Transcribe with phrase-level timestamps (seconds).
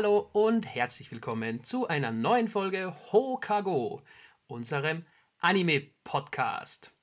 [0.00, 4.00] Hallo und herzlich willkommen zu einer neuen Folge Hokago,
[4.46, 5.04] unserem
[5.40, 6.94] Anime-Podcast.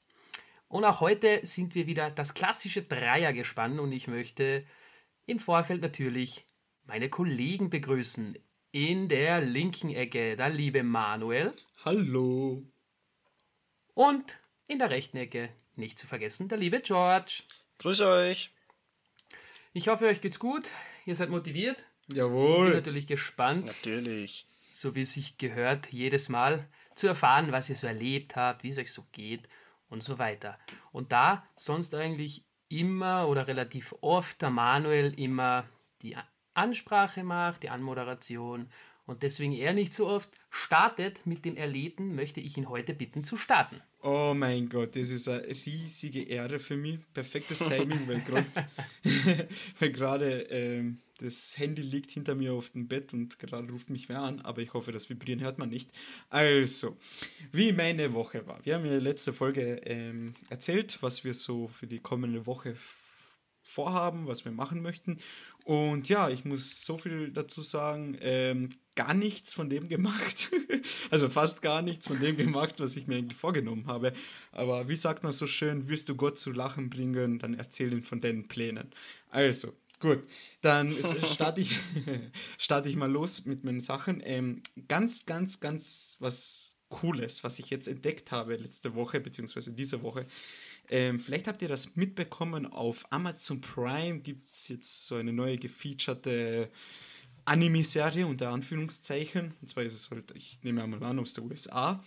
[0.68, 4.66] Und auch heute sind wir wieder das klassische Dreiergespann und ich möchte
[5.28, 6.48] im Vorfeld natürlich
[6.86, 8.36] meine Kollegen begrüßen.
[8.72, 11.54] In der linken Ecke der liebe Manuel.
[11.86, 12.64] Hallo.
[13.94, 17.44] Und in der rechten Ecke, nicht zu vergessen, der liebe George.
[17.78, 18.50] Grüß euch.
[19.74, 20.72] Ich hoffe, euch geht's gut.
[21.06, 21.87] Ihr seid motiviert.
[22.08, 22.68] Jawohl.
[22.68, 23.66] Ich bin natürlich gespannt.
[23.66, 24.48] Natürlich.
[24.72, 28.70] So wie es sich gehört, jedes Mal zu erfahren, was ihr so erlebt habt, wie
[28.70, 29.48] es euch so geht
[29.90, 30.58] und so weiter.
[30.92, 35.66] Und da sonst eigentlich immer oder relativ oft der Manuel immer
[36.02, 36.16] die
[36.54, 38.70] Ansprache macht, die Anmoderation
[39.08, 43.24] und deswegen er nicht so oft startet mit dem Erlebten, möchte ich ihn heute bitten
[43.24, 43.82] zu starten.
[44.04, 47.00] Oh mein Gott, das ist eine riesige Ehre für mich.
[47.14, 48.22] Perfektes Timing, weil
[49.80, 54.22] gerade ähm, das Handy liegt hinter mir auf dem Bett und gerade ruft mich wer
[54.22, 55.90] an, aber ich hoffe, das Vibrieren hört man nicht.
[56.30, 56.98] Also,
[57.52, 58.64] wie meine Woche war.
[58.66, 62.76] Wir haben in der letzten Folge ähm, erzählt, was wir so für die kommende Woche
[63.68, 65.18] vorhaben, was wir machen möchten.
[65.66, 70.50] Und ja, ich muss so viel dazu sagen, ähm, gar nichts von dem gemacht.
[71.12, 74.14] also fast gar nichts von dem gemacht, was ich mir eigentlich vorgenommen habe.
[74.52, 78.04] Aber wie sagt man so schön, wirst du Gott zu lachen bringen, dann erzähl ihn
[78.04, 78.90] von deinen Plänen.
[79.30, 80.24] Also, Gut,
[80.62, 80.96] dann
[81.26, 81.76] starte ich,
[82.60, 84.22] starte ich mal los mit meinen Sachen.
[84.24, 90.04] Ähm, ganz, ganz, ganz was Cooles, was ich jetzt entdeckt habe letzte Woche, beziehungsweise diese
[90.04, 90.28] Woche.
[90.90, 95.58] Ähm, vielleicht habt ihr das mitbekommen, auf Amazon Prime gibt es jetzt so eine neue
[95.58, 96.70] gefeaturete
[97.46, 99.54] Anime-Serie unter Anführungszeichen.
[99.60, 102.04] Und zwar ist es halt, ich nehme einmal an, aus der USA.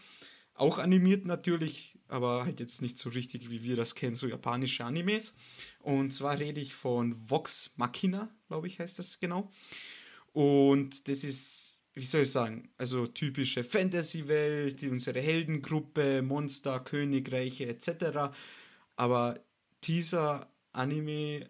[0.55, 4.85] Auch animiert natürlich, aber halt jetzt nicht so richtig, wie wir das kennen, so japanische
[4.85, 5.37] Animes.
[5.81, 9.51] Und zwar rede ich von Vox Machina, glaube ich, heißt das genau.
[10.33, 18.33] Und das ist, wie soll ich sagen, also typische Fantasy-Welt, unsere Heldengruppe, Monster, Königreiche etc.
[18.97, 19.43] Aber
[19.85, 21.49] dieser Anime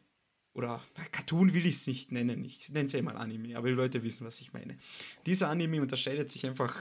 [0.53, 0.83] oder
[1.13, 4.03] Cartoon will ich es nicht nennen, ich nenne es ja mal Anime, aber die Leute
[4.03, 4.79] wissen, was ich meine.
[5.27, 6.77] Dieser Anime unterscheidet sich einfach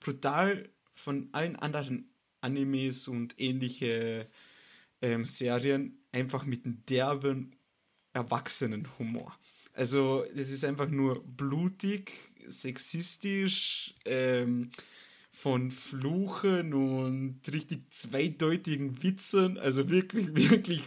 [0.00, 2.11] brutal von allen anderen
[2.42, 4.28] Animes und ähnliche
[5.00, 7.56] ähm, Serien einfach mit einem derben,
[8.12, 9.36] erwachsenen Humor.
[9.72, 12.12] Also, das ist einfach nur blutig,
[12.46, 14.70] sexistisch, ähm,
[15.32, 19.58] von Fluchen und richtig zweideutigen Witzen.
[19.58, 20.82] Also wirklich, wirklich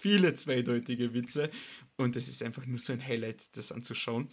[0.00, 1.50] viele zweideutige Witze.
[1.96, 4.28] Und es ist einfach nur so ein Highlight, das anzuschauen.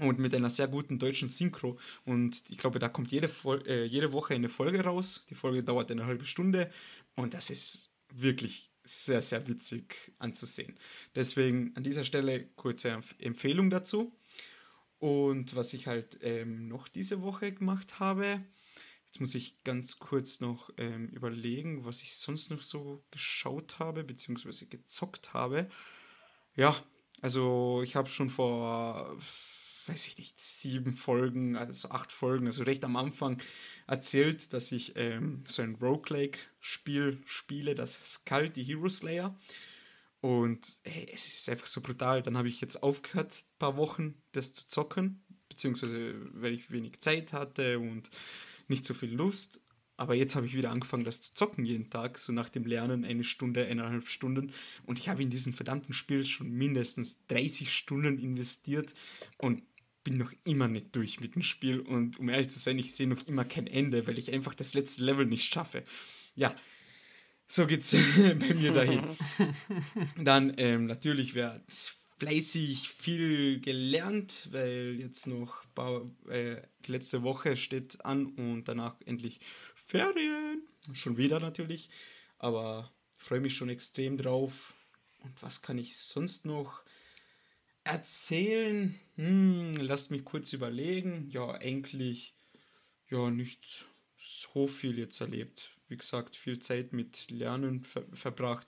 [0.00, 1.78] Und mit einer sehr guten deutschen Synchro.
[2.04, 3.30] Und ich glaube, da kommt jede,
[3.66, 5.26] äh, jede Woche eine Folge raus.
[5.28, 6.70] Die Folge dauert eine halbe Stunde.
[7.14, 10.78] Und das ist wirklich sehr, sehr witzig anzusehen.
[11.14, 14.16] Deswegen an dieser Stelle kurze Empfehlung dazu.
[14.98, 18.40] Und was ich halt ähm, noch diese Woche gemacht habe,
[19.06, 24.04] jetzt muss ich ganz kurz noch ähm, überlegen, was ich sonst noch so geschaut habe,
[24.04, 25.68] beziehungsweise gezockt habe.
[26.54, 26.76] Ja,
[27.20, 29.16] also ich habe schon vor
[29.86, 33.40] weiß ich nicht, sieben Folgen, also acht Folgen, also recht am Anfang
[33.86, 39.36] erzählt, dass ich ähm, so ein Roguelike-Spiel spiele, das Skull, die Hero Slayer.
[40.20, 42.22] Und ey, es ist einfach so brutal.
[42.22, 47.00] Dann habe ich jetzt aufgehört, ein paar Wochen das zu zocken, beziehungsweise weil ich wenig
[47.00, 48.08] Zeit hatte und
[48.68, 49.60] nicht so viel Lust.
[49.96, 53.04] Aber jetzt habe ich wieder angefangen, das zu zocken jeden Tag, so nach dem Lernen
[53.04, 54.52] eine Stunde, eineinhalb Stunden.
[54.86, 58.94] Und ich habe in diesem verdammten Spiel schon mindestens 30 Stunden investiert.
[59.38, 59.62] Und
[60.04, 63.06] bin noch immer nicht durch mit dem Spiel und um ehrlich zu sein, ich sehe
[63.06, 65.84] noch immer kein Ende, weil ich einfach das letzte Level nicht schaffe.
[66.34, 66.56] Ja,
[67.46, 69.04] so geht's bei mir dahin.
[70.16, 71.62] Dann ähm, natürlich wird
[72.18, 75.64] fleißig viel gelernt, weil jetzt noch
[76.28, 79.40] äh, die letzte Woche steht an und danach endlich
[79.74, 80.62] Ferien.
[80.92, 81.90] Schon wieder natürlich,
[82.38, 84.72] aber freue mich schon extrem drauf.
[85.20, 86.82] Und was kann ich sonst noch
[87.84, 88.94] erzählen?
[89.16, 91.28] Hm, lasst mich kurz überlegen.
[91.30, 92.34] Ja, eigentlich
[93.10, 93.86] ja nicht
[94.16, 95.70] so viel jetzt erlebt.
[95.88, 98.66] Wie gesagt, viel Zeit mit Lernen ver verbracht.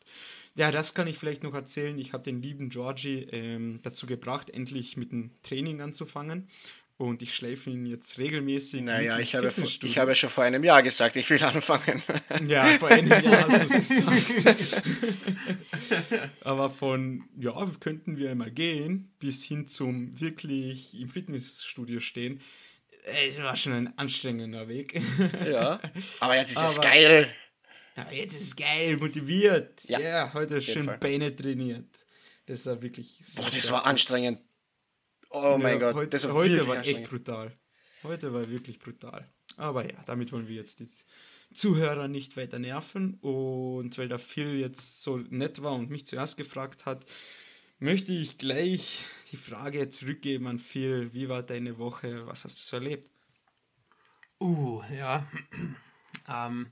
[0.56, 1.98] Ja, das kann ich vielleicht noch erzählen.
[1.98, 6.48] Ich habe den lieben Georgie ähm, dazu gebracht, endlich mit dem Training anzufangen.
[6.96, 8.82] Und ich schleife ihn jetzt regelmäßig.
[8.82, 9.52] Naja, ich habe,
[9.82, 12.02] ich habe schon vor einem Jahr gesagt, ich will anfangen.
[12.46, 13.88] Ja, vor einem Jahr hast du es
[14.26, 14.84] gesagt.
[16.42, 22.40] Aber von, ja, könnten wir einmal gehen, bis hin zum wirklich im Fitnessstudio stehen.
[23.26, 25.00] Es war schon ein anstrengender Weg.
[25.44, 25.80] Ja,
[26.20, 27.34] aber jetzt ist aber, es geil.
[27.96, 29.82] Ja, jetzt ist es geil, motiviert.
[29.88, 31.88] Ja, yeah, heute schön Beine trainiert.
[32.46, 33.90] Das war wirklich sehr, Boah, das war cool.
[33.90, 34.38] anstrengend
[35.36, 37.52] Oh mein ja, Gott, heute, das war, heute war echt brutal.
[38.04, 39.28] Heute war wirklich brutal.
[39.56, 40.88] Aber ja, damit wollen wir jetzt die
[41.52, 43.14] Zuhörer nicht weiter nerven.
[43.14, 47.04] Und weil der Phil jetzt so nett war und mich zuerst gefragt hat,
[47.80, 51.12] möchte ich gleich die Frage zurückgeben an Phil.
[51.12, 52.28] Wie war deine Woche?
[52.28, 53.10] Was hast du so erlebt?
[54.40, 55.26] Uh, ja.
[56.28, 56.70] ähm,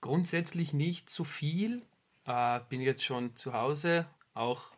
[0.00, 1.82] grundsätzlich nicht so viel.
[2.24, 4.75] Äh, bin jetzt schon zu Hause, auch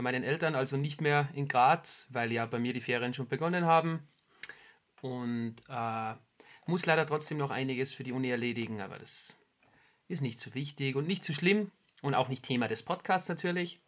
[0.00, 3.28] bei meinen Eltern, also nicht mehr in Graz, weil ja bei mir die Ferien schon
[3.28, 4.08] begonnen haben.
[5.02, 6.14] Und äh,
[6.64, 9.36] muss leider trotzdem noch einiges für die Uni erledigen, aber das
[10.08, 11.70] ist nicht so wichtig und nicht so schlimm
[12.00, 13.78] und auch nicht Thema des Podcasts natürlich.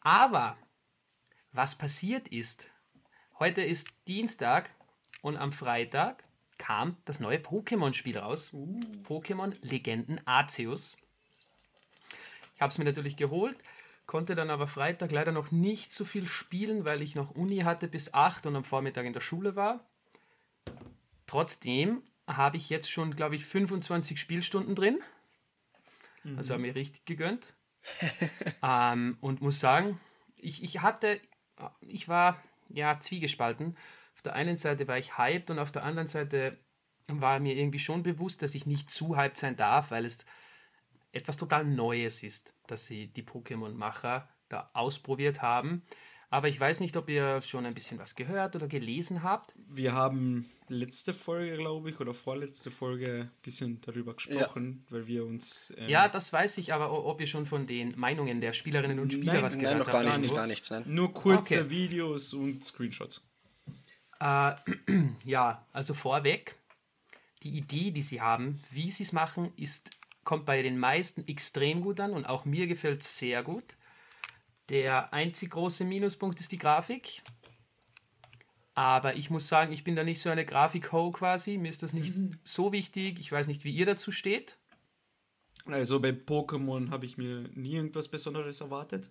[0.00, 0.58] Aber
[1.52, 2.68] was passiert ist,
[3.38, 4.70] heute ist Dienstag
[5.22, 6.24] und am Freitag
[6.58, 8.50] kam das neue Pokémon-Spiel raus.
[9.04, 10.96] Pokémon Legenden Arceus.
[12.56, 13.56] Ich habe es mir natürlich geholt,
[14.06, 17.88] konnte dann aber Freitag leider noch nicht so viel spielen, weil ich noch Uni hatte
[17.88, 19.84] bis 8 und am Vormittag in der Schule war.
[21.26, 24.98] Trotzdem habe ich jetzt schon, glaube ich, 25 Spielstunden drin.
[26.36, 27.54] Also habe mir richtig gegönnt.
[28.62, 30.00] ähm, und muss sagen,
[30.36, 31.20] ich, ich hatte,
[31.80, 33.76] ich war ja zwiegespalten.
[34.14, 36.56] Auf der einen Seite war ich hyped und auf der anderen Seite
[37.08, 40.24] war mir irgendwie schon bewusst, dass ich nicht zu hyped sein darf, weil es
[41.14, 45.82] etwas total Neues ist, dass sie die Pokémon-Macher da ausprobiert haben.
[46.30, 49.54] Aber ich weiß nicht, ob ihr schon ein bisschen was gehört oder gelesen habt.
[49.68, 55.24] Wir haben letzte Folge, glaube ich, oder vorletzte Folge ein bisschen darüber gesprochen, weil wir
[55.24, 55.72] uns.
[55.76, 59.12] ähm, Ja, das weiß ich, aber ob ihr schon von den Meinungen der Spielerinnen und
[59.12, 60.04] Spieler Nein, was Nein, gehört noch habt.
[60.04, 60.70] gar nichts, gar nichts.
[60.70, 60.82] Nein.
[60.86, 61.70] Nur kurze Okay.
[61.70, 63.22] Videos und Screenshots.
[64.18, 64.54] Äh,
[65.24, 66.56] ja, also vorweg,
[67.44, 69.90] die Idee, die sie haben, wie sie es machen, ist,
[70.24, 73.76] kommt bei den meisten extrem gut an und auch mir gefällt es sehr gut.
[74.68, 77.22] Der einzig große Minuspunkt ist die Grafik.
[78.74, 81.58] Aber ich muss sagen, ich bin da nicht so eine Grafik-Ho quasi.
[81.58, 83.20] Mir ist das nicht so wichtig.
[83.20, 84.58] Ich weiß nicht, wie ihr dazu steht.
[85.66, 89.10] Also bei Pokémon habe ich mir nie irgendwas Besonderes erwartet.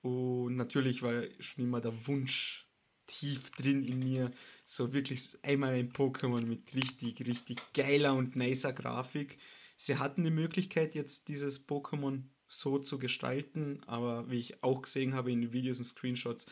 [0.00, 2.66] Und natürlich war schon immer der Wunsch
[3.06, 4.30] tief drin in mir,
[4.64, 9.38] so wirklich einmal ein Pokémon mit richtig, richtig geiler und nicer Grafik.
[9.76, 15.14] Sie hatten die Möglichkeit, jetzt dieses Pokémon so zu gestalten, aber wie ich auch gesehen
[15.14, 16.46] habe in den Videos und Screenshots,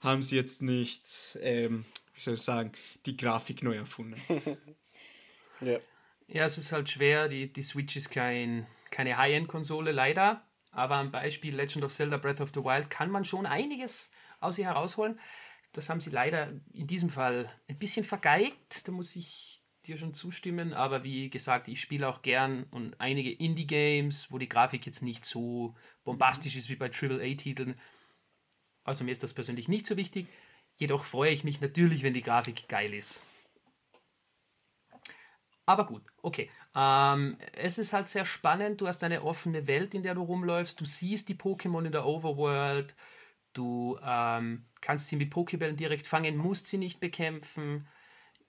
[0.00, 1.04] haben sie jetzt nicht,
[1.40, 1.84] ähm,
[2.14, 2.72] wie soll ich sagen,
[3.06, 4.20] die Grafik neu erfunden.
[5.62, 5.78] Ja.
[6.26, 7.28] Ja, es ist halt schwer.
[7.28, 10.46] Die, die Switch ist kein, keine High-End-Konsole, leider.
[10.70, 14.10] Aber am Beispiel Legend of Zelda Breath of the Wild kann man schon einiges
[14.40, 15.20] aus ihr herausholen.
[15.72, 18.86] Das haben sie leider in diesem Fall ein bisschen vergeigt.
[18.86, 20.72] Da muss ich dir schon zustimmen.
[20.72, 25.24] Aber wie gesagt, ich spiele auch gern und einige Indie-Games, wo die Grafik jetzt nicht
[25.24, 25.74] so
[26.04, 27.78] bombastisch ist wie bei AAA-Titeln.
[28.84, 30.28] Also mir ist das persönlich nicht so wichtig.
[30.76, 33.24] Jedoch freue ich mich natürlich, wenn die Grafik geil ist.
[35.66, 36.50] Aber gut, okay.
[36.74, 38.80] Ähm, es ist halt sehr spannend.
[38.80, 40.80] Du hast eine offene Welt, in der du rumläufst.
[40.80, 42.94] Du siehst die Pokémon in der Overworld.
[43.52, 47.86] Du ähm, kannst sie mit Pokébällen direkt fangen, musst sie nicht bekämpfen.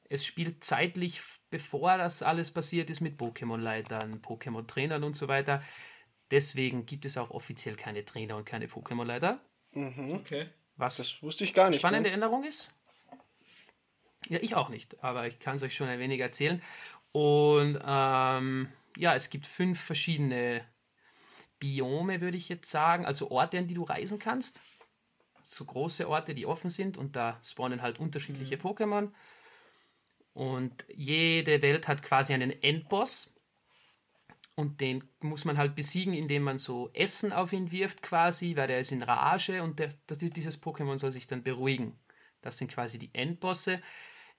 [0.10, 5.63] Es spielt zeitlich, bevor das alles passiert ist, mit Pokémon-Leitern, Pokémon-Trainern und so weiter.
[6.31, 9.39] Deswegen gibt es auch offiziell keine Trainer und keine Pokémon-Leiter.
[9.75, 10.50] Okay.
[10.77, 11.79] Was Das wusste ich gar nicht.
[11.79, 12.15] spannende Ne?
[12.15, 12.72] Änderung ist?
[14.29, 16.62] Ja, ich auch nicht, aber ich kann es euch schon ein wenig erzählen.
[17.12, 20.65] Und ähm, ja, es gibt fünf verschiedene
[21.60, 24.62] Biome, würde ich jetzt sagen, also Orte, an die du reisen kannst.
[25.43, 29.12] So große Orte, die offen sind und da spawnen halt unterschiedliche Pokémon.
[30.33, 33.33] Und jede Welt hat quasi einen Endboss.
[34.55, 38.67] Und den muss man halt besiegen, indem man so Essen auf ihn wirft quasi, weil
[38.67, 41.97] der ist in Rage und der, das, dieses Pokémon soll sich dann beruhigen.
[42.41, 43.81] Das sind quasi die Endbosse.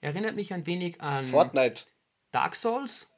[0.00, 1.84] Erinnert mich ein wenig an Fortnite.
[2.30, 3.10] Dark Souls.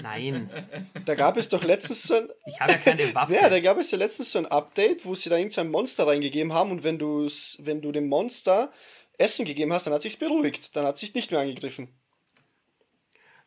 [0.00, 0.50] Nein,
[1.06, 2.28] Da gab es doch letztens so ein.
[2.46, 3.34] ich habe ja keine Waffe.
[3.34, 6.52] Ja, da gab es ja letztens so ein Update, wo sie da irgendein Monster reingegeben
[6.52, 8.72] haben und wenn, wenn du dem Monster
[9.18, 10.76] Essen gegeben hast, dann hat sich's beruhigt.
[10.76, 11.88] Dann hat sich nicht mehr angegriffen.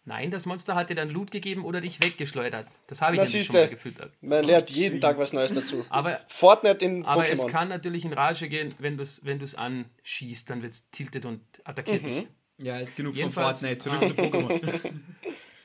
[0.04, 2.68] Nein, das Monster hat dir dann Loot gegeben oder dich weggeschleudert.
[2.88, 4.12] Das habe ich Na, nämlich schon mal gefüttert.
[4.22, 5.02] Man lernt jeden Jesus.
[5.02, 5.86] Tag was Neues dazu.
[5.90, 9.54] Aber, Fortnite in aber es kann natürlich in Rage gehen, wenn du es wenn du's
[9.54, 12.28] anschießt, dann wird es tiltet und attackiert dich.
[12.58, 14.06] Ja, jetzt genug Jedenfalls, von Fortnite, zurück ah.
[14.06, 14.92] zu Pokémon.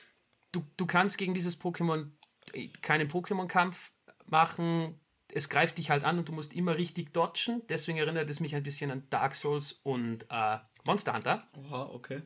[0.51, 2.11] du, du kannst gegen dieses Pokémon
[2.53, 3.91] äh, keinen Pokémon-Kampf
[4.25, 4.99] machen.
[5.33, 7.63] Es greift dich halt an und du musst immer richtig dodgen.
[7.69, 11.47] Deswegen erinnert es mich ein bisschen an Dark Souls und äh, Monster Hunter.
[11.57, 12.21] Oha, okay.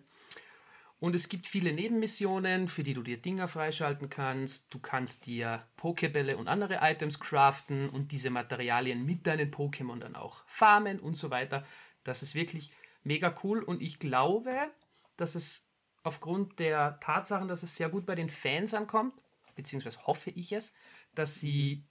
[1.02, 4.72] Und es gibt viele Nebenmissionen, für die du dir Dinger freischalten kannst.
[4.72, 10.16] Du kannst dir Pokebälle und andere Items craften und diese Materialien mit deinen Pokémon dann
[10.16, 11.66] auch farmen und so weiter.
[12.04, 12.72] Das ist wirklich
[13.04, 14.56] mega cool und ich glaube,
[15.18, 15.66] dass es
[16.04, 19.16] aufgrund der Tatsachen, dass es sehr gut bei den Fans ankommt,
[19.56, 20.72] beziehungsweise hoffe ich es,
[21.16, 21.84] dass sie,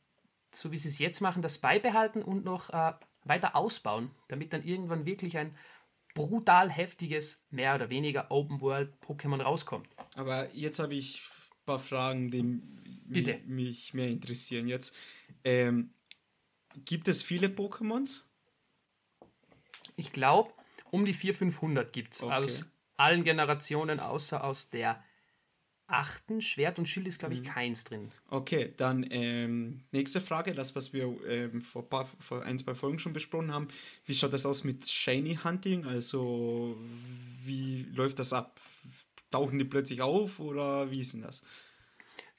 [0.53, 2.93] so wie sie es jetzt machen, das beibehalten und noch äh,
[3.25, 5.57] weiter ausbauen, damit dann irgendwann wirklich ein
[6.29, 9.89] brutal heftiges, mehr oder weniger Open World Pokémon rauskommt.
[10.15, 13.41] Aber jetzt habe ich ein paar Fragen, die Bitte.
[13.47, 14.69] mich mehr interessieren.
[14.69, 14.95] Jetzt
[15.45, 15.95] ähm,
[16.85, 18.23] gibt es viele Pokémons?
[19.97, 20.53] Ich glaube,
[20.91, 22.33] um die 400, 500 gibt es Okay.
[22.35, 22.65] aus
[22.97, 25.03] allen Generationen, außer aus der
[25.91, 26.41] achten.
[26.41, 27.43] Schwert und Schild ist, glaube Mhm.
[27.43, 28.09] ich, keins drin.
[28.29, 32.99] Okay, dann ähm, nächste Frage, das, was wir ähm, vor, paar, vor ein, zwei Folgen
[32.99, 33.69] schon besprochen haben.
[34.07, 35.85] Wie schaut das aus mit Shiny Hunting?
[35.87, 36.77] Also,
[37.45, 38.61] wie läuft das ab?
[39.31, 41.43] Tauchen die plötzlich auf oder wie ist denn das?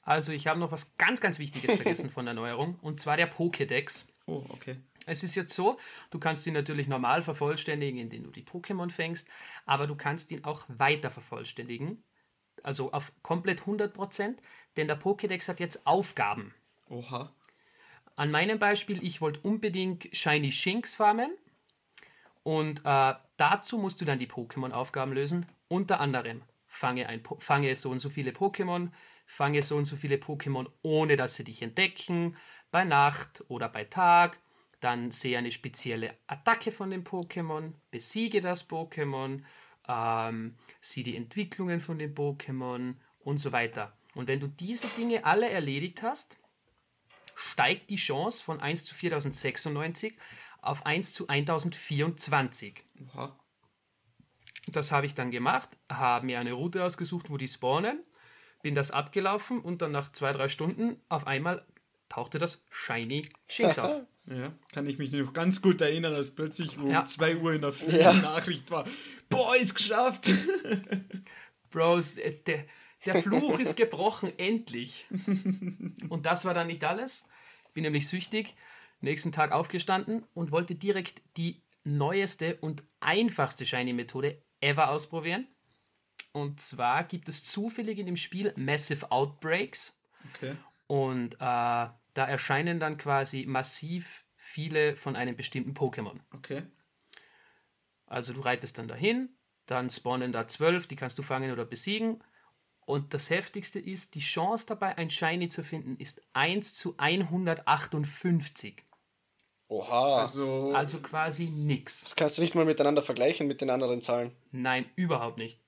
[0.02, 3.32] Also, ich habe noch was ganz, ganz Wichtiges vergessen von der Neuerung, und zwar der
[3.32, 4.06] Pokédex.
[4.26, 4.76] Oh, okay.
[5.04, 5.78] Es ist jetzt so,
[6.10, 9.26] du kannst ihn natürlich normal vervollständigen, indem du die Pokémon fängst,
[9.66, 12.04] aber du kannst ihn auch weiter vervollständigen,
[12.64, 14.36] also auf komplett 100%,
[14.76, 16.54] denn der Pokédex hat jetzt Aufgaben.
[16.88, 17.32] Oha.
[18.16, 21.30] An meinem Beispiel, ich wollte unbedingt Shiny Shinx farmen
[22.42, 25.46] und äh, dazu musst du dann die Pokémon-Aufgaben lösen.
[25.68, 28.90] Unter anderem, fange, ein, fange so und so viele Pokémon,
[29.26, 32.36] fange so und so viele Pokémon, ohne dass sie dich entdecken,
[32.70, 34.38] bei Nacht oder bei Tag.
[34.80, 39.42] Dann sehe eine spezielle Attacke von dem Pokémon, besiege das Pokémon,
[39.88, 43.96] ähm, sieh die Entwicklungen von dem Pokémon und so weiter.
[44.14, 46.38] Und wenn du diese Dinge alle erledigt hast,
[47.34, 50.14] steigt die Chance von 1 zu 4096
[50.60, 52.84] auf 1 zu 1024.
[53.14, 53.38] Oha.
[54.68, 58.00] Das habe ich dann gemacht, habe mir eine Route ausgesucht, wo die spawnen,
[58.62, 61.66] bin das abgelaufen und dann nach zwei, drei Stunden auf einmal
[62.08, 64.02] tauchte das Shiny Shinx auf.
[64.24, 67.04] Ja, kann ich mich noch ganz gut erinnern, als plötzlich um Ja.
[67.04, 68.12] 2 Uhr in der Früh Ja.
[68.12, 68.86] Nachricht war:
[69.32, 70.30] Boah, ist geschafft!
[71.70, 72.66] Bros, äh, der,
[73.04, 75.06] der Fluch ist gebrochen, endlich.
[76.08, 77.26] Und das war dann nicht alles.
[77.74, 78.54] Bin nämlich süchtig,
[79.00, 85.48] nächsten Tag aufgestanden und wollte direkt die neueste und einfachste Shiny-Methode ever ausprobieren.
[86.32, 90.00] Und zwar gibt es zufällig in dem Spiel Massive Outbreaks.
[90.34, 90.56] Okay.
[90.86, 96.20] Und äh, da erscheinen dann quasi massiv viele von einem bestimmten Pokémon.
[96.34, 96.62] Okay.
[98.12, 99.30] Also du reitest dann dahin,
[99.66, 102.22] dann spawnen da zwölf, die kannst du fangen oder besiegen.
[102.84, 108.82] Und das Heftigste ist, die Chance dabei, ein Shiny zu finden, ist 1 zu 158.
[109.68, 110.20] Oha.
[110.20, 112.02] Also, Also quasi nix.
[112.04, 114.32] das kannst du nicht mal miteinander vergleichen mit den anderen Zahlen.
[114.50, 115.58] Nein, überhaupt nicht.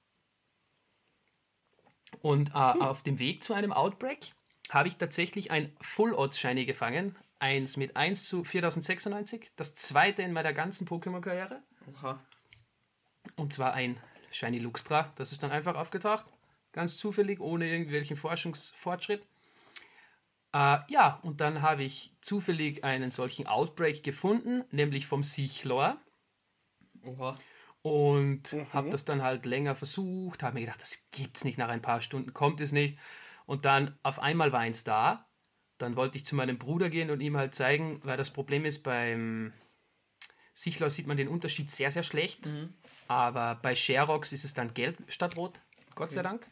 [2.20, 4.32] Und äh, auf dem Weg zu einem Outbreak
[4.70, 7.16] habe ich tatsächlich ein Full-Odds-Shiny gefangen.
[7.38, 9.50] Eins mit 1 zu 4096.
[9.56, 11.62] Das zweite in meiner ganzen Pokémon-Karriere.
[11.88, 12.20] oha.
[13.36, 13.98] Und zwar ein
[14.30, 15.12] Shiny Luxtra.
[15.16, 16.26] Das ist dann einfach aufgetaucht.
[16.72, 19.22] Ganz zufällig, ohne irgendwelchen Forschungsfortschritt.
[20.52, 26.00] Äh, ja, und dann habe ich zufällig einen solchen Outbreak gefunden, nämlich vom Sichlor.
[27.02, 27.34] Oha.
[27.82, 31.82] Und habe das dann halt länger versucht, habe mir gedacht, das gibt's nicht nach ein
[31.82, 32.98] paar Stunden, kommt es nicht.
[33.46, 35.28] Und dann auf einmal war eins da.
[35.76, 38.84] Dann wollte ich zu meinem Bruder gehen und ihm halt zeigen, weil das Problem ist,
[38.84, 39.52] beim
[40.54, 42.46] Sichlor sieht man den Unterschied sehr, sehr schlecht.
[43.08, 45.60] Aber bei Sherox ist es dann gelb statt rot,
[45.94, 46.46] Gott sei Dank.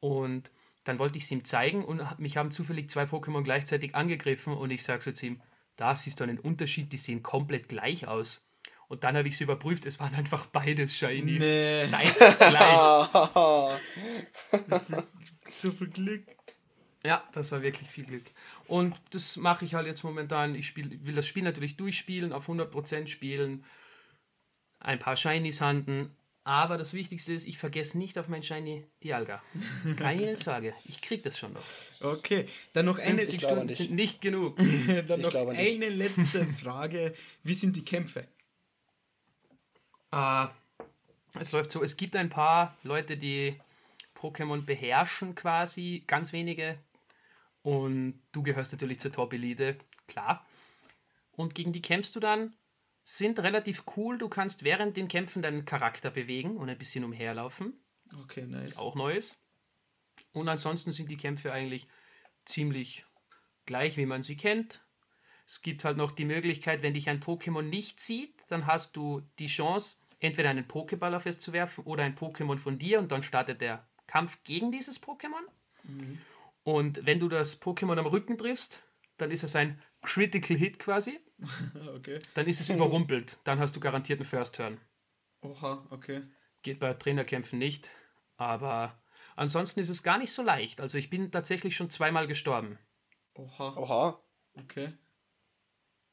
[0.00, 0.50] Und
[0.84, 4.70] dann wollte ich es ihm zeigen und mich haben zufällig zwei Pokémon gleichzeitig angegriffen und
[4.70, 5.40] ich sage so zu ihm,
[5.76, 8.44] da siehst du einen Unterschied, die sehen komplett gleich aus.
[8.88, 11.44] Und dann habe ich es überprüft, es waren einfach beides Shinies.
[11.44, 11.82] Nee.
[11.82, 12.78] Zeitgleich.
[15.50, 16.24] So viel Glück.
[17.04, 18.24] Ja, das war wirklich viel Glück.
[18.66, 20.54] Und das mache ich halt jetzt momentan.
[20.54, 23.64] Ich spiel, will das Spiel natürlich durchspielen, auf 100% spielen,
[24.80, 26.14] ein paar Shinies handen.
[26.44, 29.42] Aber das Wichtigste ist, ich vergesse nicht auf mein Shiny Dialga.
[29.96, 31.64] Keine Sorge, ich krieg das schon noch.
[32.00, 33.76] Okay, dann noch eine, 50 glaube Stunden nicht.
[33.76, 34.56] sind nicht genug.
[35.06, 37.14] dann Ich noch eine letzte Frage.
[37.42, 38.26] Wie sind die Kämpfe?
[40.10, 40.46] Äh,
[41.38, 43.60] es läuft so, es gibt ein paar Leute, die
[44.16, 46.78] Pokémon beherrschen quasi, ganz wenige.
[47.62, 50.46] Und du gehörst natürlich zur Top-Elite, klar.
[51.32, 52.54] Und gegen die kämpfst du dann,
[53.16, 54.18] sind relativ cool.
[54.18, 57.80] Du kannst während den Kämpfen deinen Charakter bewegen und ein bisschen umherlaufen,
[58.22, 58.76] Okay, nice.
[58.76, 59.38] auch Neues.
[60.32, 61.88] Und ansonsten sind die Kämpfe eigentlich
[62.44, 63.06] ziemlich
[63.64, 64.84] gleich, wie man sie kennt.
[65.46, 69.22] Es gibt halt noch die Möglichkeit, wenn dich ein Pokémon nicht sieht, dann hast du
[69.38, 73.10] die Chance, entweder einen Pokéball auf es zu werfen oder ein Pokémon von dir und
[73.10, 75.44] dann startet der Kampf gegen dieses Pokémon.
[76.62, 78.84] Und wenn du das Pokémon am Rücken triffst,
[79.18, 81.20] dann ist es ein Critical Hit quasi.
[81.94, 82.18] Okay.
[82.34, 83.38] Dann ist es überrumpelt.
[83.44, 84.80] Dann hast du garantiert einen First Turn.
[85.42, 86.22] Oha, okay.
[86.62, 87.90] Geht bei Trainerkämpfen nicht.
[88.36, 89.00] Aber
[89.36, 90.80] ansonsten ist es gar nicht so leicht.
[90.80, 92.78] Also ich bin tatsächlich schon zweimal gestorben.
[93.34, 94.20] Oha, Oha.
[94.54, 94.92] okay.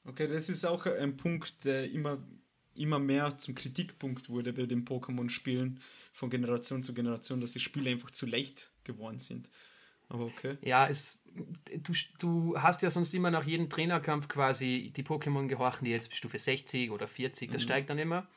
[0.03, 2.23] Okay, das ist auch ein Punkt, der immer,
[2.75, 5.81] immer mehr zum Kritikpunkt wurde bei den Pokémon-Spielen
[6.13, 9.49] von Generation zu Generation, dass die Spiele einfach zu leicht geworden sind.
[10.09, 10.57] Aber okay.
[10.61, 11.21] Ja, es,
[11.77, 16.15] du, du hast ja sonst immer nach jedem Trainerkampf quasi die Pokémon gehorchen, die jetzt
[16.15, 18.27] Stufe 60 oder 40, das steigt dann immer.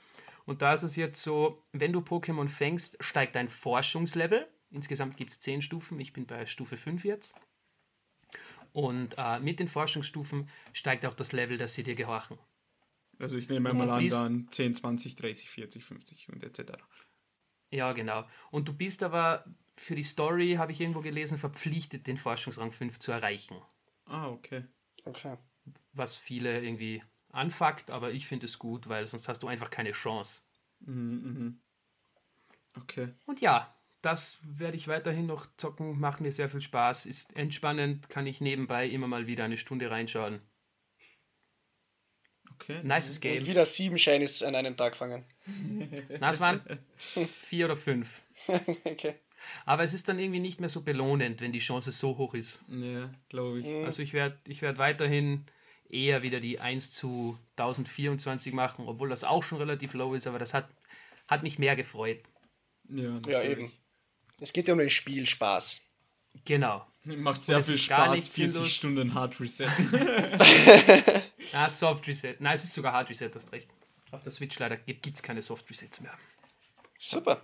[0.47, 4.49] Und da ist es jetzt so, wenn du Pokémon fängst, steigt dein Forschungslevel.
[4.71, 7.35] Insgesamt gibt es 10 Stufen, ich bin bei Stufe 5 jetzt.
[8.73, 12.39] Und äh, mit den Forschungsstufen steigt auch das Level, dass sie dir gehorchen.
[13.19, 16.73] Also ich nehme Und mal du an, dann 10, 20, 30, 40, 50 und etc.
[17.71, 18.25] Ja, genau.
[18.51, 19.45] Und du bist aber
[19.79, 23.57] für die Story, habe ich irgendwo gelesen, verpflichtet, den Forschungsrang 5 zu erreichen.
[24.07, 24.65] Ah, okay.
[25.05, 25.37] Okay.
[25.93, 29.93] Was viele irgendwie anfuckt, aber ich finde es gut, weil sonst hast du einfach keine
[29.93, 30.43] Chance.
[30.81, 31.61] Mhm, mhm.
[32.77, 33.09] Okay.
[33.27, 38.09] Und ja, das werde ich weiterhin noch zocken, macht mir sehr viel Spaß, ist entspannend,
[38.09, 40.41] kann ich nebenbei immer mal wieder eine Stunde reinschauen.
[42.55, 42.81] Okay.
[42.83, 43.47] Nices Und Game.
[43.47, 45.25] wieder sieben Shinies an einem Tag fangen.
[46.21, 46.61] Das waren
[47.35, 48.23] vier oder fünf.
[48.85, 49.15] okay.
[49.65, 52.63] Aber es ist dann irgendwie nicht mehr so belohnend, wenn die Chance so hoch ist.
[52.69, 53.85] Ja, glaube ich.
[53.85, 55.45] Also ich werde ich werd weiterhin
[55.89, 60.39] eher wieder die 1 zu 1024 machen, obwohl das auch schon relativ low ist, aber
[60.39, 60.69] das hat,
[61.29, 62.21] hat mich mehr gefreut.
[62.91, 63.73] Ja, Ja, eben.
[64.41, 65.79] Es geht ja um den Spielspaß.
[66.45, 66.87] Genau.
[67.05, 68.71] Macht sehr viel Spaß, nicht 40 sinnlos.
[68.71, 69.69] Stunden Hard Reset.
[71.53, 72.37] Ah, Soft Reset.
[72.41, 73.71] Nein, es ist sogar Hard Reset, hast recht.
[74.11, 76.13] Auf der Switch leider gibt es keine Soft Resets mehr.
[76.99, 77.43] Super.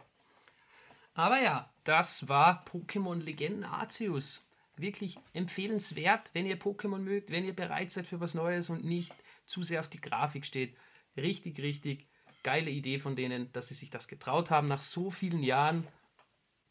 [1.14, 4.44] Aber ja, das war Pokémon Legenden Arceus.
[4.76, 9.14] Wirklich empfehlenswert, wenn ihr Pokémon mögt, wenn ihr bereit seid für was Neues und nicht
[9.46, 10.76] zu sehr auf die Grafik steht.
[11.16, 12.08] Richtig, richtig
[12.42, 15.86] geile Idee von denen, dass sie sich das getraut haben nach so vielen Jahren.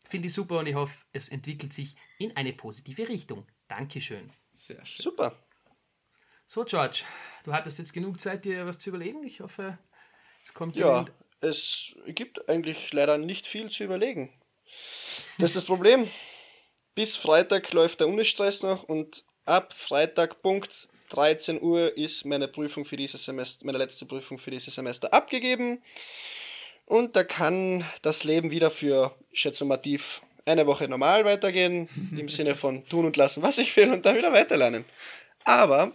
[0.06, 3.48] Finde ich super und ich hoffe, es entwickelt sich in eine positive Richtung.
[3.68, 4.32] Dankeschön.
[4.54, 5.04] Sehr schön.
[5.04, 5.44] Super.
[6.46, 7.04] So, George,
[7.46, 9.24] du hattest jetzt genug Zeit, dir was zu überlegen.
[9.24, 9.80] Ich hoffe,
[10.42, 11.06] es kommt Ja,
[11.40, 14.30] es gibt eigentlich leider nicht viel zu überlegen.
[15.38, 16.10] Das ist das Problem.
[16.96, 22.86] Bis Freitag läuft der Unistress noch und ab Freitag Punkt 13 Uhr ist meine Prüfung
[22.86, 25.82] für dieses Semester, meine letzte Prüfung für dieses Semester abgegeben.
[26.86, 31.88] Und da kann das Leben wieder für, ich schätze mal tief, eine Woche normal weitergehen,
[32.18, 34.86] im Sinne von tun und lassen, was ich will und dann wieder weiterlernen.
[35.44, 35.94] Aber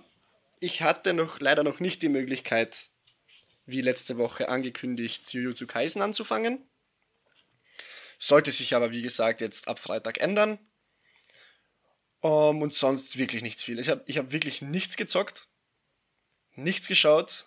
[0.60, 2.88] ich hatte noch leider noch nicht die Möglichkeit,
[3.66, 6.62] wie letzte Woche angekündigt, Jujutsu Kaisen anzufangen.
[8.18, 10.58] Sollte sich aber, wie gesagt, jetzt ab Freitag ändern.
[12.20, 13.78] Um, und sonst wirklich nichts viel.
[13.78, 15.46] Ich habe ich hab wirklich nichts gezockt.
[16.56, 17.46] Nichts geschaut.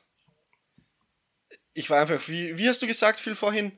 [1.73, 3.77] Ich war einfach, wie, wie hast du gesagt, Phil, vorhin?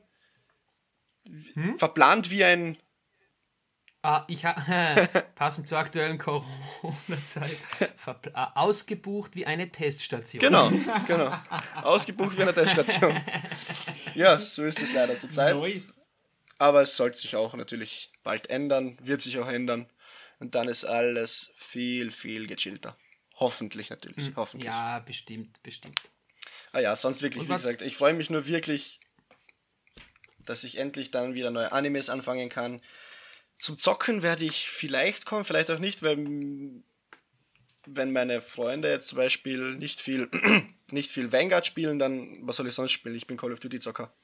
[1.54, 1.78] Hm?
[1.78, 2.78] Verplant wie ein.
[4.02, 10.40] Ah, ich habe passend zur aktuellen Corona-Zeit äh, ausgebucht wie eine Teststation.
[10.40, 10.70] Genau,
[11.08, 11.36] genau.
[11.82, 13.20] Ausgebucht wie eine Teststation.
[14.14, 15.56] Ja, so ist es leider zurzeit.
[15.56, 16.00] Nice.
[16.64, 19.86] Aber es sollte sich auch natürlich bald ändern, wird sich auch ändern.
[20.38, 22.96] Und dann ist alles viel, viel gechillter.
[23.36, 24.66] Hoffentlich natürlich, hoffentlich.
[24.70, 26.00] Hm, Ja, bestimmt, bestimmt.
[26.72, 28.98] Ah ja, sonst wirklich, wie gesagt, ich freue mich nur wirklich,
[30.46, 32.80] dass ich endlich dann wieder neue Animes anfangen kann.
[33.58, 36.16] Zum Zocken werde ich vielleicht kommen, vielleicht auch nicht, weil
[37.86, 40.30] wenn meine Freunde jetzt zum Beispiel nicht viel,
[40.90, 43.16] nicht viel Vanguard spielen, dann was soll ich sonst spielen?
[43.16, 44.14] Ich bin Call of Duty Zocker.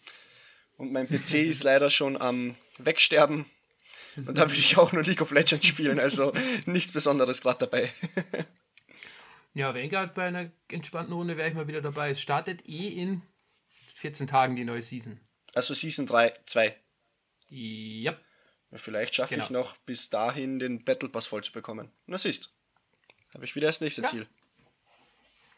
[0.81, 3.45] Und mein PC ist leider schon am Wegsterben.
[4.17, 6.33] Und da würde ich auch nur League of Legends spielen, also
[6.65, 7.93] nichts Besonderes gerade dabei.
[9.53, 12.11] Ja, Vanguard bei einer entspannten Runde wäre ich mal wieder dabei.
[12.11, 13.21] Es startet eh in
[13.97, 15.19] 14 Tagen die neue Season.
[15.55, 16.77] Also Season 3, 2.
[17.49, 18.17] Ja,
[18.71, 19.59] Ja, vielleicht schaffe ich Genau.
[19.63, 21.91] noch bis dahin den Battle Pass voll zu bekommen.
[22.07, 22.53] Na siehst.
[23.35, 24.09] Habe ich wieder das nächste Ja.
[24.11, 24.29] Ziel.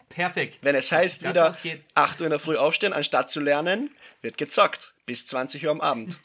[0.09, 0.59] perfekt.
[0.63, 1.85] Wenn es heißt, wieder ausgeht.
[1.93, 4.95] 8 Uhr in der Früh aufstehen, anstatt zu lernen, wird gezockt.
[5.07, 6.19] Bis 20 Uhr am Abend.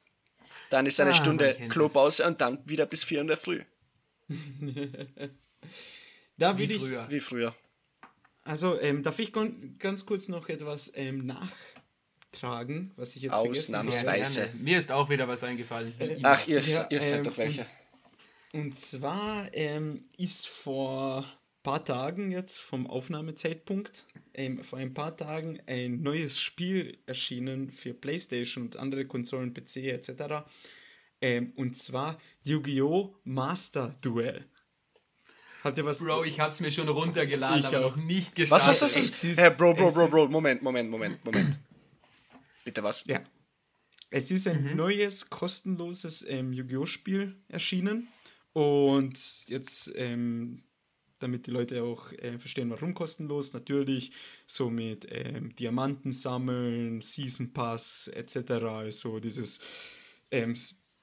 [0.70, 3.62] Dann ist eine Ah, Stunde Klopause und dann wieder bis 4 Uhr in der Früh.
[6.38, 7.06] Da Wie würde ich, früher.
[7.08, 7.54] Wie früher.
[8.44, 9.32] also ähm, darf ich
[9.78, 14.32] ganz kurz noch etwas ähm, nachtragen, was ich jetzt vergessen Ausnahmsweise.
[14.32, 14.58] Sehr habe.
[14.58, 15.94] Mir ist auch wieder was eingefallen.
[15.98, 16.28] immer.
[16.32, 17.66] Ach, ihr, Ja, ihr seid ähm, doch welche.
[18.52, 21.24] Und zwar ähm, ist vor
[21.66, 27.92] paar Tagen jetzt vom Aufnahmezeitpunkt, ähm, vor ein paar Tagen ein neues Spiel erschienen für
[27.92, 30.46] PlayStation und andere Konsolen, PC etc.
[31.20, 33.16] Ähm, und zwar Yu-Gi-Oh!
[33.24, 34.44] Master Duel.
[35.64, 35.98] Habt ihr was?
[35.98, 37.96] Bro, ich hab's mir schon runtergeladen, Ich aber auch.
[37.96, 38.68] noch nicht Was, gestartet.
[38.68, 38.96] was, was?
[38.96, 39.24] es was?
[39.24, 41.58] ist- Hey, Bro, Bro, Bro, Bro, Moment, Moment, Moment, Moment.
[42.64, 43.02] Bitte was?
[43.06, 43.24] Ja.
[44.10, 44.76] Es ist ein mhm.
[44.76, 46.86] neues, kostenloses ähm, Yu-Gi-Oh!
[46.86, 48.06] Spiel erschienen.
[48.52, 50.62] Und jetzt, ähm,
[51.26, 54.12] damit die Leute auch äh, verstehen, warum kostenlos, natürlich
[54.46, 58.52] so mit ähm, Diamanten sammeln, Season Pass etc.
[58.62, 59.60] Also dieses
[60.30, 60.56] ähm,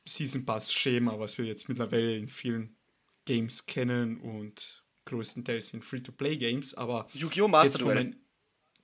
[0.06, 2.78] Season Pass-Schema, was wir jetzt mittlerweile in vielen
[3.26, 6.76] Games kennen und größtenteils in Free-to-Play-Games.
[6.76, 7.50] Aber Yu-Gi-Oh!
[7.50, 8.16] Master Duel.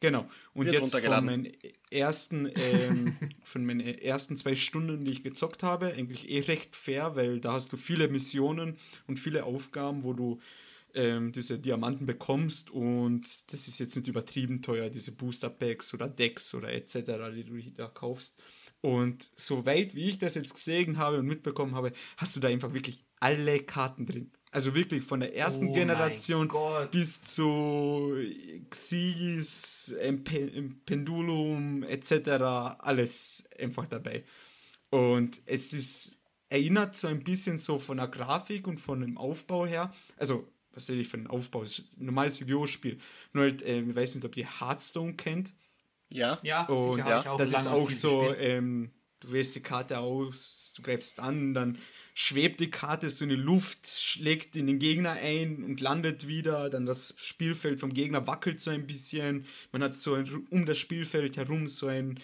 [0.01, 0.29] Genau.
[0.53, 1.53] Und Wird jetzt von meinen
[1.89, 7.15] ersten, ähm, von meinen ersten zwei Stunden, die ich gezockt habe, eigentlich eh recht fair,
[7.15, 10.39] weil da hast du viele Missionen und viele Aufgaben, wo du
[10.93, 16.09] ähm, diese Diamanten bekommst und das ist jetzt nicht übertrieben teuer, diese Booster Packs oder
[16.09, 16.93] Decks oder etc.,
[17.33, 18.39] die du da kaufst.
[18.81, 22.73] Und soweit wie ich das jetzt gesehen habe und mitbekommen habe, hast du da einfach
[22.73, 24.31] wirklich alle Karten drin.
[24.51, 26.49] Also wirklich von der ersten oh Generation
[26.91, 28.15] bis zu
[28.69, 29.95] Xyz,
[30.85, 32.29] Pendulum etc.
[32.79, 34.23] alles einfach dabei.
[34.89, 39.67] Und es ist, erinnert so ein bisschen so von der Grafik und von dem Aufbau
[39.67, 39.93] her.
[40.17, 41.63] Also, was will ich für einen Aufbau?
[41.63, 42.67] Das ist ein normales Yu-Gi-Oh!
[42.67, 42.99] Spiel.
[43.33, 45.53] Nur halt, äh, ich weiß nicht, ob ihr Hearthstone kennt.
[46.09, 47.37] Ja, ja, und ja.
[47.37, 51.77] das ist auch so, ähm, du wählst die Karte aus, du greifst an, dann
[52.15, 56.69] schwebt die Karte so in die Luft, schlägt in den Gegner ein und landet wieder.
[56.69, 59.45] Dann das Spielfeld vom Gegner wackelt so ein bisschen.
[59.71, 62.19] Man hat so ein, um das Spielfeld herum so ein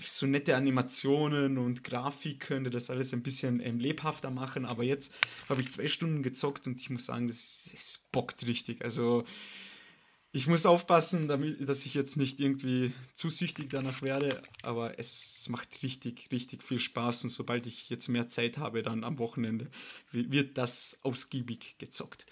[0.00, 4.64] so nette Animationen und Grafiken, die das alles ein bisschen ähm, lebhafter machen.
[4.64, 5.12] Aber jetzt
[5.48, 8.82] habe ich zwei Stunden gezockt und ich muss sagen, das, das bockt richtig.
[8.84, 9.24] Also
[10.32, 15.48] ich muss aufpassen, damit, dass ich jetzt nicht irgendwie zu süchtig danach werde, aber es
[15.48, 19.68] macht richtig, richtig viel Spaß und sobald ich jetzt mehr Zeit habe, dann am Wochenende
[20.12, 22.26] wird das ausgiebig gezockt.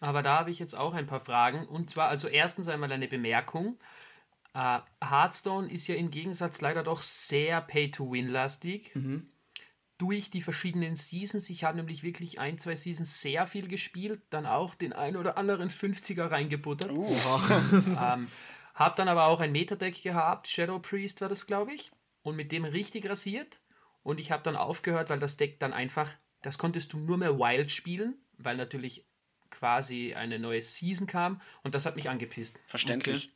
[0.00, 3.08] Aber da habe ich jetzt auch ein paar Fragen und zwar also erstens einmal eine
[3.08, 3.78] Bemerkung.
[4.56, 8.94] Uh, Hearthstone ist ja im Gegensatz leider doch sehr Pay-to-Win-lastig.
[8.94, 9.30] Mhm
[10.00, 11.50] durch die verschiedenen Seasons.
[11.50, 15.36] Ich habe nämlich wirklich ein, zwei Seasons sehr viel gespielt, dann auch den ein oder
[15.36, 16.96] anderen 50er reingebuttert.
[16.96, 17.06] Uh.
[18.00, 18.28] ähm,
[18.74, 22.50] habe dann aber auch ein Metadeck gehabt, Shadow Priest war das, glaube ich, und mit
[22.50, 23.60] dem richtig rasiert.
[24.02, 26.10] Und ich habe dann aufgehört, weil das Deck dann einfach,
[26.40, 29.06] das konntest du nur mehr Wild spielen, weil natürlich
[29.50, 32.58] quasi eine neue Season kam und das hat mich angepisst.
[32.68, 33.24] Verständlich.
[33.24, 33.34] Okay.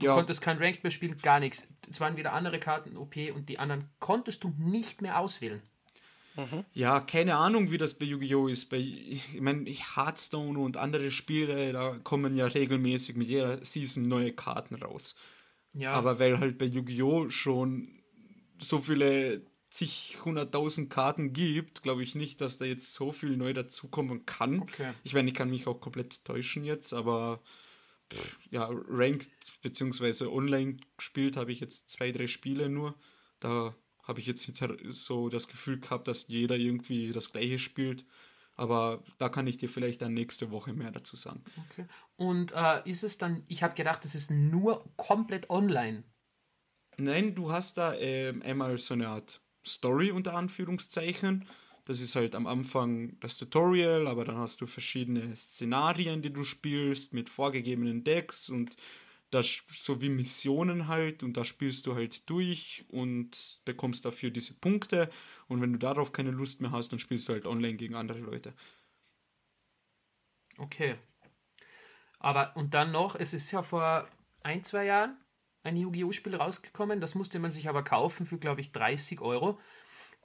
[0.00, 0.14] Du ja.
[0.14, 1.68] konntest kein Ranked mehr spielen, gar nichts.
[1.88, 5.62] Es waren wieder andere Karten OP und die anderen konntest du nicht mehr auswählen.
[6.36, 6.64] Mhm.
[6.72, 8.48] Ja, keine Ahnung, wie das bei Yu-Gi-Oh!
[8.48, 8.70] ist.
[8.70, 14.32] Bei, ich meine, Hearthstone und andere Spiele, da kommen ja regelmäßig mit jeder Season neue
[14.32, 15.16] Karten raus.
[15.74, 15.92] Ja.
[15.92, 17.28] Aber weil halt bei Yu-Gi-Oh!
[17.28, 17.88] schon
[18.58, 23.52] so viele zig, hunderttausend Karten gibt, glaube ich nicht, dass da jetzt so viel neu
[23.52, 24.60] dazukommen kann.
[24.62, 24.92] Okay.
[25.04, 27.40] Ich meine, ich kann mich auch komplett täuschen jetzt, aber
[28.50, 29.30] ja, Ranked
[29.62, 30.26] bzw.
[30.26, 32.94] online gespielt habe ich jetzt zwei, drei Spiele nur.
[33.40, 34.52] Da habe ich jetzt
[34.90, 38.04] so das Gefühl gehabt, dass jeder irgendwie das gleiche spielt.
[38.54, 41.42] Aber da kann ich dir vielleicht dann nächste Woche mehr dazu sagen.
[41.70, 41.86] Okay.
[42.16, 46.04] Und äh, ist es dann, ich habe gedacht, es ist nur komplett online.
[46.98, 51.48] Nein, du hast da äh, einmal so eine Art Story unter Anführungszeichen
[51.86, 56.44] das ist halt am Anfang das Tutorial, aber dann hast du verschiedene Szenarien, die du
[56.44, 58.76] spielst mit vorgegebenen Decks und
[59.30, 64.54] das so wie Missionen halt und da spielst du halt durch und bekommst dafür diese
[64.54, 65.10] Punkte
[65.48, 68.18] und wenn du darauf keine Lust mehr hast, dann spielst du halt online gegen andere
[68.18, 68.52] Leute.
[70.58, 70.96] Okay.
[72.18, 74.08] Aber und dann noch, es ist ja vor
[74.42, 75.16] ein, zwei Jahren
[75.62, 76.12] ein Yu-Gi-Oh!
[76.12, 79.58] Spiel rausgekommen, das musste man sich aber kaufen für, glaube ich, 30 Euro.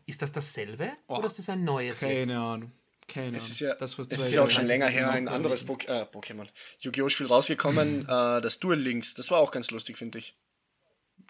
[0.06, 2.34] Ist das dasselbe oh, oder ist das ein neues Keine jetzt?
[2.34, 2.72] Ahnung.
[3.08, 5.78] Keine es ist ja, das, es ist ja auch schon länger her ein anderes po
[5.86, 6.48] äh, Pokémon,
[6.80, 7.10] Yu-Gi-Oh!
[7.10, 9.14] Spiel rausgekommen, äh, das Duel Links.
[9.14, 10.36] Das war auch ganz lustig, finde ich.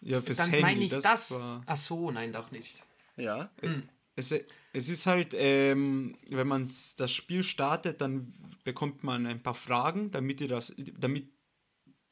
[0.01, 0.61] Ja, fürs Dann Handy.
[0.61, 1.03] meine ich das.
[1.03, 1.63] das war...
[1.65, 2.81] Ach so, nein, doch nicht.
[3.17, 3.49] Ja.
[3.61, 3.89] Hm.
[4.15, 8.33] Es, es ist halt, ähm, wenn man das Spiel startet, dann
[8.63, 11.27] bekommt man ein paar Fragen, damit, ihr das, damit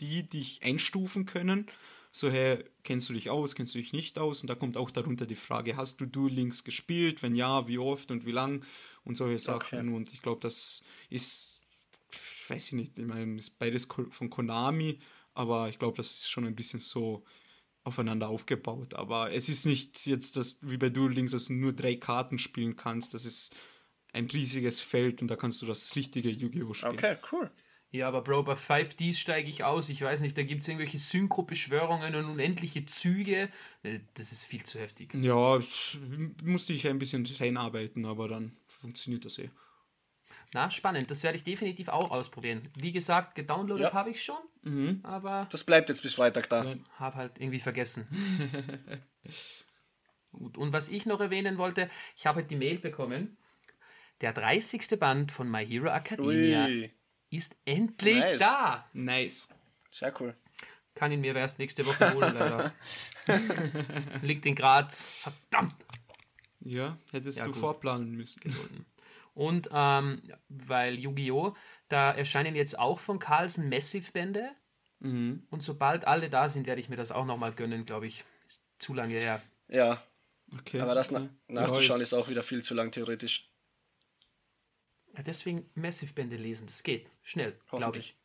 [0.02, 1.68] die dich einstufen können
[2.16, 4.42] so, hey, kennst du dich aus, kennst du dich nicht aus?
[4.42, 7.24] Und da kommt auch darunter die Frage, hast du Duel Links gespielt?
[7.24, 8.64] Wenn ja, wie oft und wie lang?
[9.04, 9.80] Und solche Sachen.
[9.80, 9.96] Okay.
[9.96, 11.64] Und ich glaube, das ist,
[12.50, 15.00] weiß ich nicht, ich meine, ist beides von Konami,
[15.34, 17.26] aber ich glaube, das ist schon ein bisschen so
[17.84, 18.94] aufeinander aufgebaut.
[18.94, 22.38] Aber es ist nicht jetzt das, wie bei Duel Links, dass du nur drei Karten
[22.38, 23.16] spielen kannst.
[23.16, 23.56] Das ist
[24.14, 26.76] ein riesiges Feld und da kannst du das richtige Yu-Gi-Oh!
[26.76, 26.94] spielen.
[26.94, 27.50] Okay, cool.
[27.94, 29.88] Ja, aber Bro, bei 5Ds steige ich aus.
[29.88, 33.50] Ich weiß nicht, da gibt es irgendwelche Synchro-Beschwörungen und unendliche Züge.
[33.84, 35.14] Äh, das ist viel zu heftig.
[35.14, 35.60] Ja,
[36.44, 39.52] musste ich ein bisschen reinarbeiten, aber dann funktioniert das eh.
[40.54, 41.12] Na, spannend.
[41.12, 42.68] Das werde ich definitiv auch ausprobieren.
[42.76, 43.94] Wie gesagt, gedownloadet ja.
[43.94, 44.42] habe ich schon.
[44.64, 45.02] Mhm.
[45.04, 46.76] aber Das bleibt jetzt bis Freitag da.
[46.98, 48.08] Habe halt irgendwie vergessen.
[50.32, 53.38] Gut, und was ich noch erwähnen wollte, ich habe heute die Mail bekommen.
[54.22, 55.00] Der 30.
[55.00, 56.92] Band von My Hero Academia Ui,
[57.36, 58.38] ist endlich Nice.
[58.40, 58.90] da.
[58.94, 59.50] Nice.
[59.92, 60.36] sehr cool.
[60.96, 62.74] Kann ihn mir aber erst nächste Woche holen, leider.
[64.22, 65.08] Liegt in Graz.
[65.22, 65.76] Verdammt.
[66.62, 67.60] Ja, hättest Ja, du gut.
[67.60, 68.40] vorplanen müssen.
[69.34, 71.56] Und ähm, weil Yu-Gi-Oh!
[71.90, 74.50] Da erscheinen jetzt auch von Carlsen Massive-Bände.
[75.00, 75.46] Mhm.
[75.50, 78.24] Und sobald alle da sind, werde ich mir das auch nochmal gönnen, glaube ich.
[78.46, 79.42] Ist zu lange her.
[79.68, 80.04] Ja,
[80.60, 80.80] Okay.
[80.80, 83.50] aber das na nachzuschauen Ja, ist auch wieder viel zu lang theoretisch.
[85.16, 86.66] Ja, deswegen Massive-Bände lesen.
[86.68, 87.08] Das geht.
[87.22, 88.16] Schnell, glaube ich.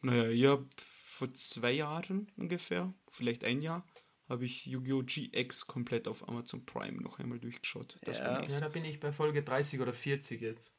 [0.00, 0.64] Naja, ich hab
[1.06, 3.86] vor zwei Jahren ungefähr, vielleicht ein Jahr,
[4.28, 5.02] habe ich Yu-Gi-Oh!
[5.04, 7.98] GX komplett auf Amazon Prime noch einmal durchgeschaut.
[8.04, 8.40] Das Ja.
[8.40, 8.54] nice.
[8.54, 10.74] Ja, da bin ich bei Folge 30 oder 40 jetzt.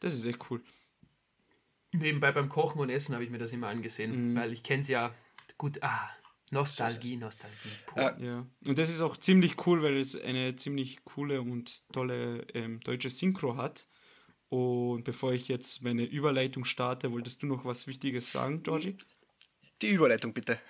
[0.00, 0.62] Das ist echt cool.
[1.92, 4.36] Nebenbei beim Kochen und Essen habe ich mir das immer angesehen, Mhm.
[4.36, 5.14] weil ich kenne es ja
[5.56, 5.82] gut.
[5.82, 6.10] Ah,
[6.50, 7.56] Nostalgie, Nostalgie.
[7.96, 8.18] Ja.
[8.18, 8.46] Ja.
[8.64, 13.10] Und das ist auch ziemlich cool, weil es eine ziemlich coole und tolle ähm, deutsche
[13.10, 13.86] Synchro hat.
[14.48, 18.96] Und bevor ich jetzt meine Überleitung starte, wolltest du noch was Wichtiges sagen, Georgie?
[19.82, 20.58] Die Überleitung bitte.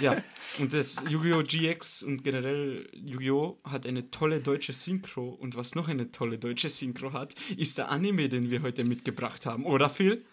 [0.00, 0.22] Ja,
[0.58, 1.42] und das Yu-Gi-Oh!
[1.42, 3.60] GX und generell Yu-Gi-Oh!
[3.64, 5.28] hat eine tolle deutsche Synchro.
[5.28, 9.46] Und was noch eine tolle deutsche Synchro hat, ist der Anime, den wir heute mitgebracht
[9.46, 10.24] haben, oder Phil?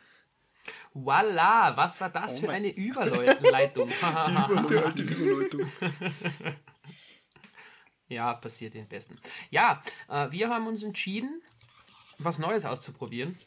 [0.94, 3.90] Voila, was war das Oh für eine Überleitung?
[3.90, 5.72] Die Überleitung.
[8.08, 9.20] ja, passiert den Besten.
[9.50, 11.42] Ja, äh, wir haben uns entschieden,
[12.18, 13.38] was Neues auszuprobieren.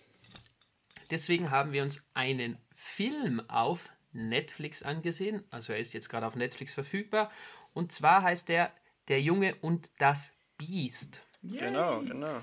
[1.10, 5.44] Deswegen haben wir uns einen Film auf Netflix angesehen.
[5.50, 7.30] Also er ist jetzt gerade auf Netflix verfügbar.
[7.72, 8.72] Und zwar heißt er
[9.08, 11.26] Der Junge und das Biest.
[11.42, 12.42] Genau, genau.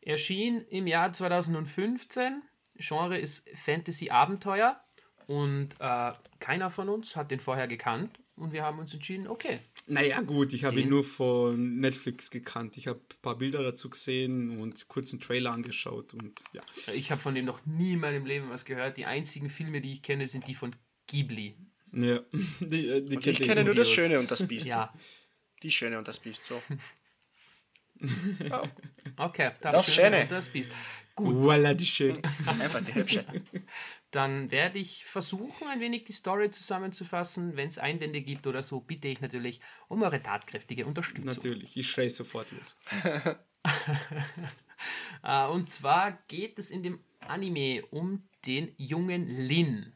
[0.00, 2.42] Erschien im Jahr 2015.
[2.76, 4.80] Genre ist Fantasy-Abenteuer.
[5.26, 8.18] Und äh, keiner von uns hat den vorher gekannt.
[8.36, 12.76] Und wir haben uns entschieden, okay, Naja, gut, ich habe ihn nur von Netflix gekannt.
[12.76, 16.62] Ich habe ein paar Bilder dazu gesehen und kurz einen Trailer angeschaut und ja.
[16.94, 18.98] ich habe von dem noch nie in meinem Leben was gehört.
[18.98, 21.56] Die einzigen Filme, die ich kenne, sind die von Ghibli.
[21.92, 22.20] Ja,
[22.60, 23.88] die, äh, die kennt ich kenne nur das.
[23.90, 24.66] Schöne und das Biest.
[24.66, 24.92] Ja,
[25.62, 26.60] Die Schöne und das Biest, so.
[29.16, 30.22] Okay, das, Das Schöne Schöne.
[30.22, 30.70] und das Biest.
[31.16, 32.22] Gut, Voila, die schön.
[32.46, 33.24] einfach die Hübsche.
[34.10, 37.56] dann werde ich versuchen, ein wenig die Story zusammenzufassen.
[37.56, 41.26] Wenn es Einwände gibt oder so, bitte ich natürlich um eure tatkräftige Unterstützung.
[41.26, 42.78] Natürlich, ich schreie sofort los.
[45.24, 49.92] Äh, und zwar geht es in dem Anime um den jungen Lin,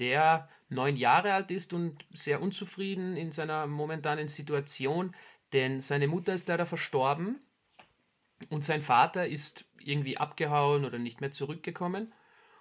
[0.00, 5.14] der neun Jahre alt ist und sehr unzufrieden in seiner momentanen Situation,
[5.52, 7.40] denn seine Mutter ist leider verstorben
[8.50, 12.12] und sein Vater ist irgendwie abgehauen oder nicht mehr zurückgekommen.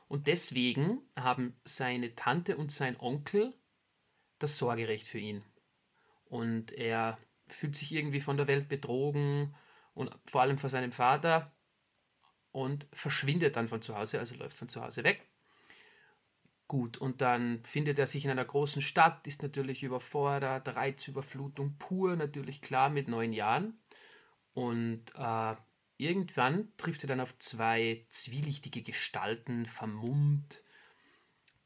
[0.08, 3.54] Und deswegen haben seine Tante und sein Onkel
[4.40, 5.44] das Sorgerecht für ihn.
[6.26, 9.56] Und er fühlt sich irgendwie von der Welt betrogen
[9.94, 11.56] und vor allem vor seinem Vater
[12.52, 15.28] und verschwindet dann von zu Hause, also läuft von zu Hause weg.
[16.68, 22.16] Gut, und dann findet er sich in einer großen Stadt, ist natürlich überfordert, Reizüberflutung pur,
[22.16, 23.80] natürlich klar mit neun Jahren.
[24.54, 25.56] Und äh,
[25.98, 30.64] irgendwann trifft er dann auf zwei zwielichtige Gestalten, vermummt,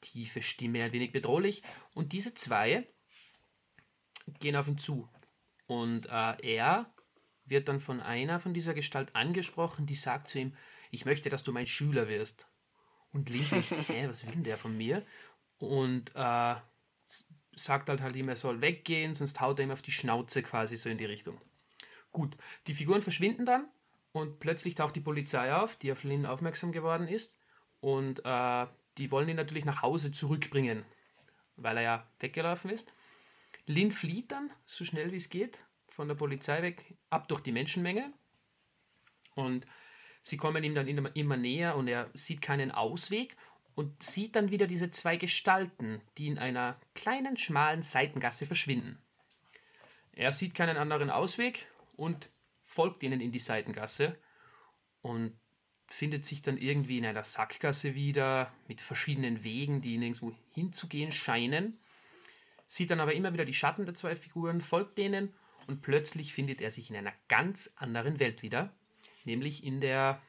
[0.02, 1.64] tiefe Stimme, ein wenig bedrohlich.
[1.94, 2.88] Und diese zwei
[4.40, 5.10] gehen auf ihn zu.
[5.68, 6.94] Und äh, er
[7.46, 10.56] wird dann von einer von dieser Gestalt angesprochen, die sagt zu ihm,
[10.92, 12.48] ich möchte, dass du mein Schüler wirst.
[13.12, 15.06] Und Lin denkt sich, hä, was will denn der von mir?
[15.58, 16.56] Und äh,
[17.56, 20.76] sagt halt halt ihm, er soll weggehen, sonst haut er ihm auf die Schnauze quasi
[20.76, 21.40] so in die Richtung.
[22.12, 22.38] Gut,
[22.68, 23.68] die Figuren verschwinden dann
[24.12, 27.38] und plötzlich taucht die Polizei auf, die auf Lin aufmerksam geworden ist.
[27.80, 28.68] Und äh,
[28.98, 30.84] die wollen ihn natürlich nach Hause zurückbringen,
[31.56, 32.94] weil er ja weggelaufen ist.
[33.66, 37.52] Lin flieht dann, so schnell wie es geht, von der Polizei weg, ab durch die
[37.52, 38.12] Menschenmenge.
[39.36, 39.66] Und
[40.22, 43.38] sie kommen ihm dann immer näher und er sieht keinen Ausweg
[43.76, 49.02] und sieht dann wieder diese zwei Gestalten, die in einer kleinen, schmalen Seitengasse verschwinden.
[50.12, 52.30] Er sieht keinen anderen Ausweg und
[52.80, 54.18] folgt ihnen in die Seitengasse
[55.02, 55.38] und
[55.88, 61.80] findet sich dann irgendwie in einer Sackgasse wieder mit verschiedenen Wegen, die nirgendwo hinzugehen scheinen
[62.70, 65.34] sieht dann aber immer wieder die Schatten der zwei Figuren, folgt denen
[65.68, 68.72] und plötzlich findet er sich in einer ganz anderen Welt wieder,
[69.26, 70.22] nämlich in der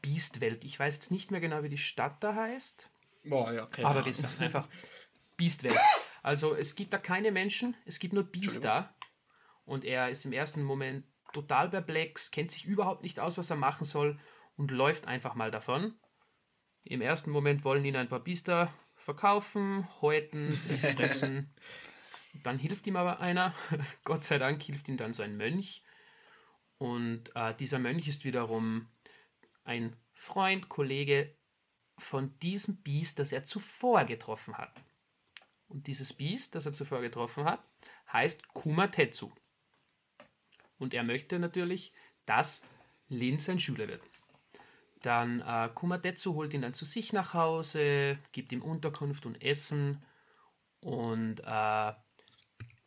[0.00, 0.64] Beast-Welt.
[0.64, 2.90] Ich weiß jetzt nicht mehr genau, wie die Stadt da heißt,
[3.24, 4.06] Boah, ja, aber Ahnung.
[4.06, 4.68] wir sagen einfach
[5.36, 5.78] Beast-Welt.
[6.22, 8.26] Also es gibt da keine Menschen, es gibt nur
[8.62, 8.94] da
[9.66, 13.56] und er ist im ersten Moment total perplex, kennt sich überhaupt nicht aus, was er
[13.56, 14.18] machen soll
[14.56, 15.98] und läuft einfach mal davon.
[16.84, 20.52] Im ersten Moment wollen ihn ein paar Biester verkaufen, häuten,
[20.96, 21.54] fressen.
[22.42, 23.54] dann hilft ihm aber einer.
[24.04, 25.82] Gott sei Dank hilft ihm dann so ein Mönch.
[26.78, 28.88] Und äh, dieser Mönch ist wiederum
[29.64, 31.36] ein Freund, Kollege
[31.98, 34.82] von diesem Biest, das er zuvor getroffen hat.
[35.68, 37.64] Und dieses Biest, das er zuvor getroffen hat,
[38.12, 39.30] heißt Kumatetsu.
[40.82, 41.92] Und er möchte natürlich,
[42.26, 42.62] dass
[43.08, 44.02] Lin sein Schüler wird.
[45.00, 50.02] Dann äh, Kumatetsu holt ihn dann zu sich nach Hause, gibt ihm Unterkunft und Essen
[50.80, 51.92] und äh,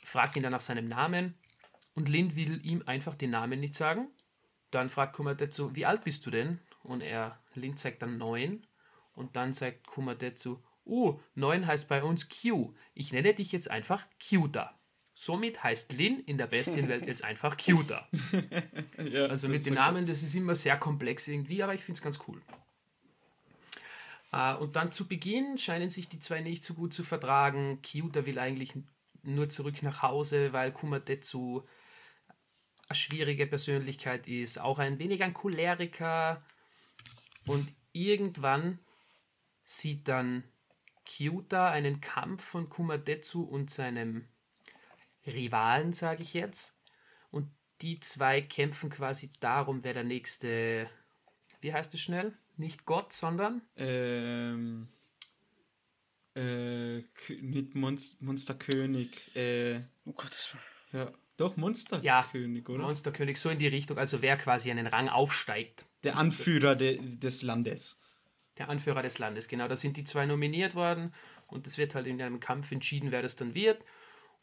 [0.03, 1.35] fragt ihn dann nach seinem Namen.
[1.93, 4.09] Und Lin will ihm einfach den Namen nicht sagen.
[4.71, 6.59] Dann fragt Kumatetsu, wie alt bist du denn?
[6.83, 8.67] Und er, Lin zeigt dann neun.
[9.13, 12.75] Und dann sagt Kumatetsu, oh, neun heißt bei uns Q.
[12.93, 14.74] Ich nenne dich jetzt einfach Cuta.
[15.17, 18.07] Somit heißt Lin in der Bestienwelt jetzt einfach Cuter.
[18.97, 22.03] ja, also mit den Namen, das ist immer sehr komplex irgendwie, aber ich finde es
[22.03, 22.41] ganz cool.
[24.33, 27.81] Uh, und dann zu Beginn scheinen sich die zwei nicht so gut zu vertragen.
[27.81, 28.73] Kyuta will eigentlich
[29.23, 31.63] nur zurück nach Hause, weil Kumatetsu
[32.89, 36.43] eine schwierige Persönlichkeit ist, auch ein wenig ein Choleriker.
[37.45, 38.79] Und irgendwann
[39.63, 40.43] sieht dann
[41.05, 44.27] Kyuta einen Kampf von Kumatetsu und seinem
[45.25, 46.75] Rivalen, sage ich jetzt.
[47.31, 47.49] Und
[47.81, 50.89] die zwei kämpfen quasi darum, wer der nächste,
[51.61, 52.33] wie heißt es schnell?
[52.57, 53.61] Nicht Gott, sondern?
[53.75, 54.87] Ähm,
[56.35, 57.01] äh,
[57.41, 59.35] nicht Monst Monsterkönig.
[59.35, 60.61] Äh, oh Gott, das war...
[61.01, 62.83] Ja, doch, Monsterkönig, ja, oder?
[62.83, 65.85] Monsterkönig, so in die Richtung, also wer quasi einen Rang aufsteigt.
[66.03, 67.99] Der Anführer de, des Landes.
[68.57, 69.67] Der Anführer des Landes, genau.
[69.67, 71.13] Da sind die zwei nominiert worden
[71.47, 73.83] und es wird halt in einem Kampf entschieden, wer das dann wird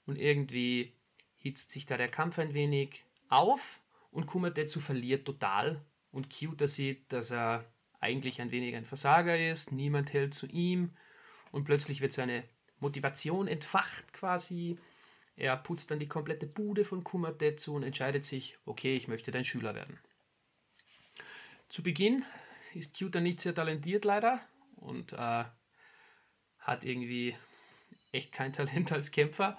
[0.06, 0.92] und irgendwie
[1.36, 7.12] hitzt sich da der Kampf ein wenig auf und Kumatetsu verliert total und Kyuta sieht,
[7.12, 7.64] dass er
[8.00, 10.90] eigentlich ein wenig ein Versager ist, niemand hält zu ihm
[11.50, 12.44] und plötzlich wird seine
[12.80, 14.78] Motivation entfacht quasi.
[15.36, 19.44] Er putzt dann die komplette Bude von Kumatetsu und entscheidet sich, okay, ich möchte dein
[19.44, 19.98] Schüler werden.
[21.68, 22.24] Zu Beginn
[22.74, 24.40] ist Kyuta nicht sehr talentiert leider
[24.76, 25.44] und äh,
[26.58, 27.34] hat irgendwie
[28.10, 29.56] echt kein Talent als Kämpfer,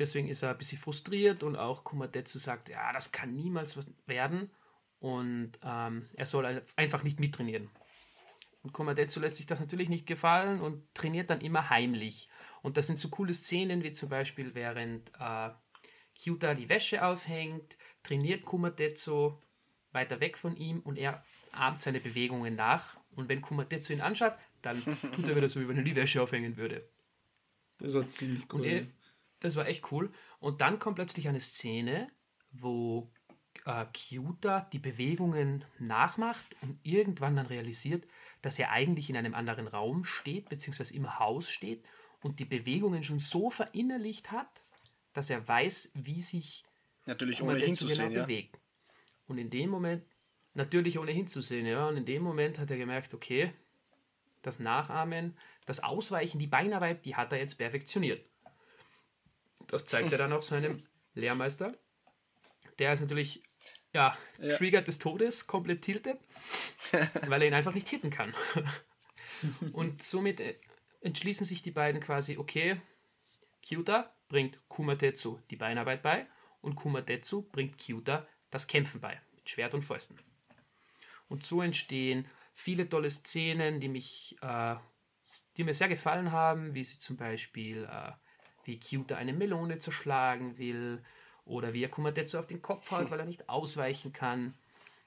[0.00, 3.86] Deswegen ist er ein bisschen frustriert und auch Kumadetsu sagt, ja, das kann niemals was
[4.06, 4.50] werden
[4.98, 7.68] und ähm, er soll einfach nicht mittrainieren.
[8.62, 12.30] Und Komadetsu lässt sich das natürlich nicht gefallen und trainiert dann immer heimlich.
[12.62, 15.50] Und das sind so coole Szenen, wie zum Beispiel während äh,
[16.18, 19.34] Kyuta die Wäsche aufhängt, trainiert Kumadetsu
[19.92, 22.98] weiter weg von ihm und er ahmt seine Bewegungen nach.
[23.16, 24.32] Und wenn Kumadetsu ihn anschaut,
[24.62, 24.82] dann
[25.12, 26.88] tut er wieder so, wie wenn er die Wäsche aufhängen würde.
[27.78, 28.64] Das war ziemlich cool.
[28.64, 28.86] Er,
[29.40, 30.12] das war echt cool.
[30.38, 32.08] Und dann kommt plötzlich eine Szene,
[32.52, 33.10] wo
[33.64, 38.06] äh, Kyuta die Bewegungen nachmacht und irgendwann dann realisiert,
[38.42, 41.86] dass er eigentlich in einem anderen Raum steht, beziehungsweise im Haus steht
[42.22, 44.64] und die Bewegungen schon so verinnerlicht hat,
[45.12, 46.64] dass er weiß, wie sich
[47.06, 48.22] natürlich ohne hinzusehen, genau ja.
[48.22, 48.60] bewegt.
[49.26, 50.04] Und in dem Moment,
[50.54, 53.52] natürlich ohne hinzusehen, ja, und in dem Moment hat er gemerkt, okay,
[54.42, 58.24] das Nachahmen, das Ausweichen, die Beinarbeit, die hat er jetzt perfektioniert.
[59.70, 61.76] Das zeigt er dann auch seinem Lehrmeister.
[62.78, 63.42] Der ist natürlich,
[63.94, 64.56] ja, ja.
[64.56, 66.18] Trigger des Todes, komplett tiltet,
[67.26, 68.34] weil er ihn einfach nicht hitten kann.
[69.72, 70.56] Und somit äh,
[71.00, 72.80] entschließen sich die beiden quasi, okay,
[73.66, 76.26] Kyuta bringt Kumatetsu die Beinarbeit bei
[76.60, 80.18] und Kumatetsu bringt Kyuta das Kämpfen bei, mit Schwert und Fäusten.
[81.28, 84.76] Und so entstehen viele tolle Szenen, die mich, äh,
[85.56, 88.12] die mir sehr gefallen haben, wie sie zum Beispiel äh,
[88.70, 91.02] wie Kyuta eine Melone zerschlagen will
[91.44, 94.54] oder wie er Kumatetsu auf den Kopf haut, weil er nicht ausweichen kann.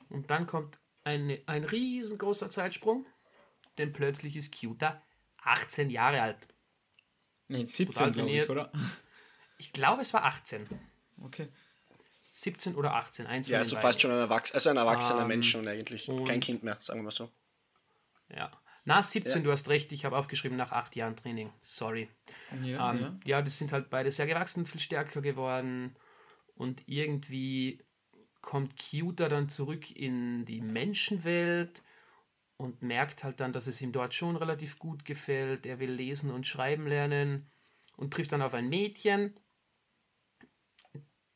[0.09, 3.05] Und dann kommt eine, ein riesengroßer Zeitsprung,
[3.77, 5.01] denn plötzlich ist Kyuta
[5.43, 6.47] 18 Jahre alt.
[7.47, 8.71] Nein, 17, glaube ich, oder?
[9.59, 10.67] Ich glaube, es war 18.
[11.23, 11.47] Okay.
[12.31, 15.51] 17 oder 18, eins Ja, also fast schon ein, Erwachs also ein erwachsener um, Mensch
[15.51, 16.07] schon eigentlich.
[16.27, 17.29] Kein Kind mehr, sagen wir mal so.
[18.35, 18.51] Ja.
[18.85, 19.43] Na, 17, ja.
[19.43, 21.51] du hast recht, ich habe aufgeschrieben nach acht Jahren Training.
[21.61, 22.09] Sorry.
[22.63, 23.19] Ja, ähm, ja.
[23.25, 25.95] ja, das sind halt beide sehr gewachsen, viel stärker geworden.
[26.55, 27.79] Und irgendwie
[28.41, 31.81] kommt Cuter dann zurück in die Menschenwelt
[32.57, 35.65] und merkt halt dann, dass es ihm dort schon relativ gut gefällt.
[35.65, 37.49] Er will lesen und schreiben lernen
[37.95, 39.33] und trifft dann auf ein Mädchen,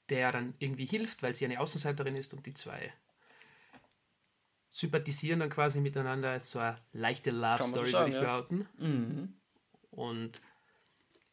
[0.09, 2.93] der dann irgendwie hilft, weil sie eine Außenseiterin ist und die zwei
[4.77, 6.35] sympathisieren dann quasi miteinander.
[6.35, 8.21] Es ist so eine leichte Love-Story, würde ich ja.
[8.21, 8.67] behaupten.
[8.77, 9.33] Mhm.
[9.89, 10.39] Und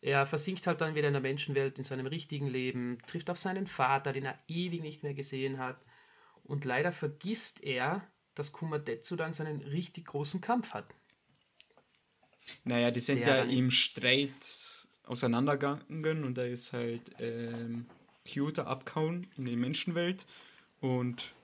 [0.01, 3.67] er versinkt halt dann wieder in der Menschenwelt, in seinem richtigen Leben, trifft auf seinen
[3.67, 5.77] Vater, den er ewig nicht mehr gesehen hat.
[6.43, 10.95] Und leider vergisst er, dass Kumadetsu dann seinen richtig großen Kampf hat.
[12.65, 14.33] Naja, die sind ja im Streit
[15.05, 17.87] auseinandergegangen und da ist halt ähm,
[18.25, 20.27] Kyoto abgehauen in die Menschenwelt
[20.81, 21.35] und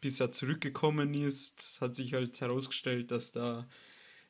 [0.00, 3.68] bis er zurückgekommen ist, hat sich halt herausgestellt, dass da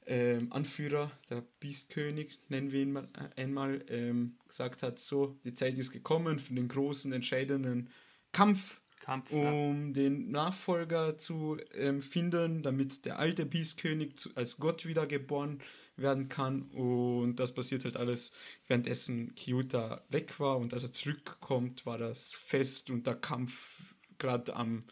[0.06, 5.54] ähm, Anführer, der Biestkönig, nennen wir ihn mal äh, einmal, ähm, gesagt hat, so, die
[5.54, 7.90] Zeit ist gekommen für den großen, entscheidenden
[8.32, 9.32] Kampf Kampf.
[9.32, 9.50] ja.
[9.50, 15.60] um den Nachfolger zu ähm, finden, damit der alte Biestkönig zu, als Gott wiedergeboren
[15.96, 16.62] werden kann.
[16.70, 18.32] Und das passiert halt alles,
[18.66, 20.58] währenddessen Kyuta weg war.
[20.58, 24.84] Und als er zurückkommt, war das Fest und der Kampf gerade am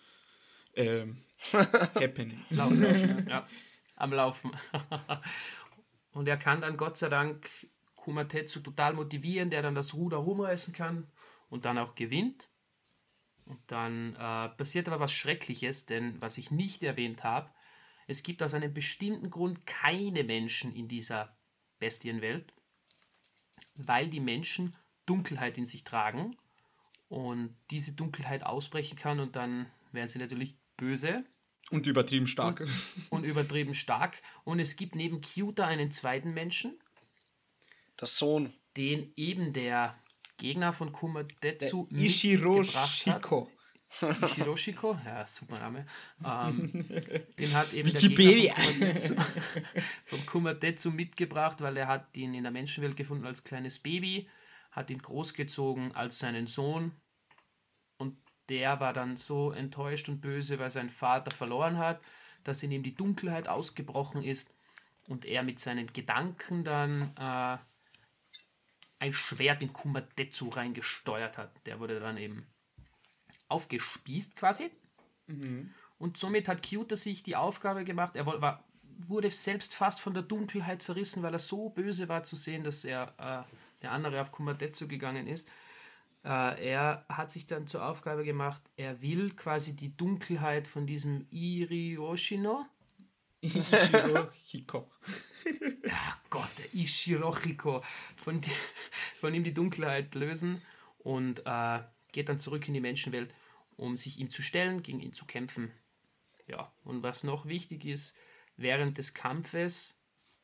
[0.78, 1.22] ähm,
[1.52, 2.44] Happening.
[2.50, 3.46] Laufen, ja.
[3.96, 4.52] Am Laufen.
[6.12, 7.48] Und er kann dann Gott sei Dank
[7.96, 11.06] Kumatetsu total motivieren, der dann das Ruder rumreißen kann
[11.50, 12.48] und dann auch gewinnt.
[13.44, 17.50] Und dann äh, passiert aber was Schreckliches, denn was ich nicht erwähnt habe,
[18.06, 21.36] es gibt aus einem bestimmten Grund keine Menschen in dieser
[21.78, 22.54] Bestienwelt,
[23.74, 24.74] weil die Menschen
[25.06, 26.36] Dunkelheit in sich tragen
[27.08, 31.24] und diese Dunkelheit ausbrechen kann und dann werden sie natürlich böse
[31.70, 32.66] Und übertrieben stark.
[33.10, 34.22] und übertrieben stark.
[34.44, 36.78] Und es gibt neben Kyuta einen zweiten Menschen,
[38.00, 38.54] Der Sohn.
[38.78, 39.98] den eben der
[40.38, 43.22] Gegner von Kumatetsu Ishiro mitgebracht hat.
[43.22, 43.50] Shiko.
[44.22, 45.86] Ishiroshiko, ja, super Name.
[46.24, 46.84] Ähm,
[47.38, 48.54] den hat eben Wikipedia.
[48.54, 49.16] der Gegner von Kumatetsu,
[50.04, 54.28] von Kumatetsu mitgebracht, weil er hat ihn in der Menschenwelt gefunden als kleines Baby,
[54.70, 56.92] hat ihn großgezogen als seinen Sohn und
[58.48, 62.00] der war dann so enttäuscht und böse, weil sein Vater verloren hat,
[62.44, 64.52] dass in ihm die Dunkelheit ausgebrochen ist
[65.06, 67.58] und er mit seinen Gedanken dann äh,
[69.00, 71.52] ein Schwert in Kumatetsu reingesteuert hat.
[71.66, 72.46] Der wurde dann eben
[73.48, 74.70] aufgespießt quasi.
[75.98, 78.64] Und somit hat Kyuta sich die Aufgabe gemacht, er war,
[78.98, 82.84] wurde selbst fast von der Dunkelheit zerrissen, weil er so böse war zu sehen, dass
[82.84, 85.48] er äh, der andere auf Kumatetsu gegangen ist.
[86.24, 91.26] Äh, er hat sich dann zur Aufgabe gemacht, er will quasi die Dunkelheit von diesem
[91.30, 92.62] Irioshino,
[93.40, 94.90] Ishiro Hiko.
[95.90, 97.82] ach Gott, der Ishirohiko,
[98.16, 98.50] von, die,
[99.20, 100.60] von ihm die Dunkelheit lösen
[100.98, 101.80] und äh,
[102.12, 103.32] geht dann zurück in die Menschenwelt,
[103.76, 105.70] um sich ihm zu stellen, gegen ihn zu kämpfen.
[106.48, 108.14] Ja, und was noch wichtig ist,
[108.56, 109.96] während des Kampfes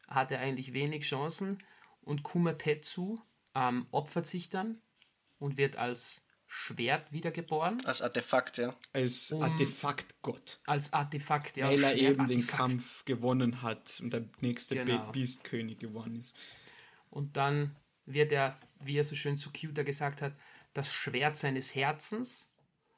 [0.06, 1.58] hat er eigentlich wenig Chancen
[2.02, 3.18] und Kumatetsu
[3.54, 4.80] ähm, opfert sich dann
[5.38, 8.76] und wird als Schwert wiedergeboren, Als Artefakt, ja.
[8.92, 10.60] Als Um- Artefaktgott.
[10.66, 11.56] als Artefakt.
[11.56, 12.56] Ja, weil er eben den Schwertartefakt.
[12.58, 15.06] Kampf gewonnen hat und der nächste Genau.
[15.06, 16.36] Be- Beastkönig geworden ist.
[17.10, 17.74] Und dann
[18.06, 20.34] wird er, wie er so schön zu Cuter gesagt hat,
[20.74, 22.50] das Schwert seines Herzens.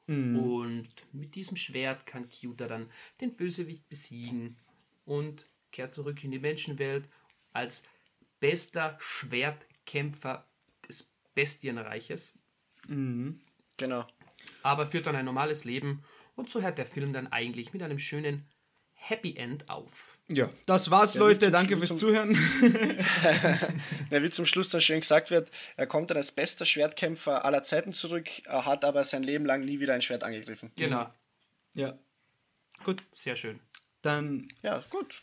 [0.09, 4.55] Und mit diesem Schwert kann Cuter dann den Bösewicht besiegen
[5.03, 7.09] und kehrt zurück in die Menschenwelt
[7.51, 7.83] als
[8.39, 10.47] bester Schwertkämpfer
[11.37, 12.33] Bestienreiches.
[13.77, 14.07] Genau.
[14.63, 16.03] Aber führt dann ein normales Leben
[16.35, 18.47] und so hört der Film dann eigentlich mit einem schönen
[18.95, 20.17] Happy End auf.
[20.27, 21.51] Ja, das war's, Ja, Leute.
[21.51, 22.31] Danke fürs Zuhören.
[24.09, 27.61] Ja, wie zum Schluss dann schön gesagt wird, er kommt dann als bester Schwertkämpfer aller
[27.63, 30.71] Zeiten zurück, er hat aber sein Leben lang nie wieder ein Schwert angegriffen.
[30.77, 31.07] Genau,
[31.75, 31.97] ja.
[32.83, 33.59] Gut, sehr schön.
[34.01, 35.21] dann, Ja, gut.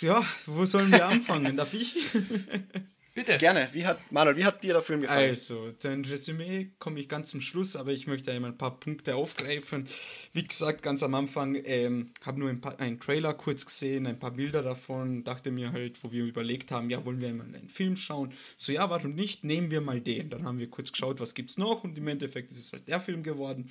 [0.00, 1.56] ja, wo sollen wir anfangen?
[1.56, 1.96] Darf ich?
[3.14, 3.36] Bitte.
[3.36, 3.68] Gerne.
[3.72, 5.28] Wie hat, Manuel, wie hat dir der Film gefallen?
[5.28, 8.80] Also, zu einem Resümee komme ich ganz zum Schluss, aber ich möchte einmal ein paar
[8.80, 9.86] Punkte aufgreifen.
[10.32, 14.18] Wie gesagt, ganz am Anfang ähm, habe nur ein paar, einen Trailer kurz gesehen, ein
[14.18, 17.68] paar Bilder davon, dachte mir halt, wo wir überlegt haben, ja, wollen wir einmal einen
[17.68, 18.32] Film schauen?
[18.56, 19.44] So, ja, warum nicht?
[19.44, 20.30] Nehmen wir mal den.
[20.30, 23.00] Dann haben wir kurz geschaut, was gibt's noch und im Endeffekt ist es halt der
[23.00, 23.68] Film geworden.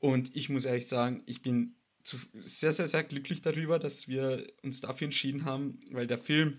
[0.00, 4.46] Und ich muss ehrlich sagen, ich bin zu, sehr, sehr, sehr glücklich darüber, dass wir
[4.62, 6.58] uns dafür entschieden haben, weil der Film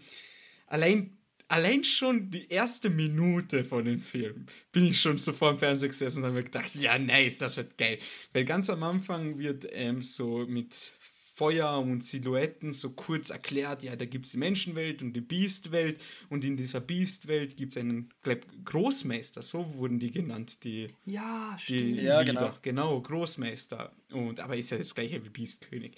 [0.68, 1.18] allein,
[1.54, 5.90] allein schon die erste Minute von dem Film bin ich schon so vor dem Fernseher
[5.90, 8.00] gesessen und habe mir gedacht, ja, nice, das wird geil.
[8.34, 10.94] Weil ganz am Anfang wird ähm, so mit
[11.36, 16.00] Feuer und Silhouetten so kurz erklärt, ja, da gibt es die Menschenwelt und die Beastwelt
[16.30, 21.56] und in dieser Beastwelt gibt es einen glaub, Großmeister, so wurden die genannt, die Ja,
[21.60, 22.02] die stimmt.
[22.02, 22.58] Ja, Lieder.
[22.64, 23.94] Genau, Großmeister.
[24.12, 25.94] Und, aber ist ja das gleiche wie Beastkönig.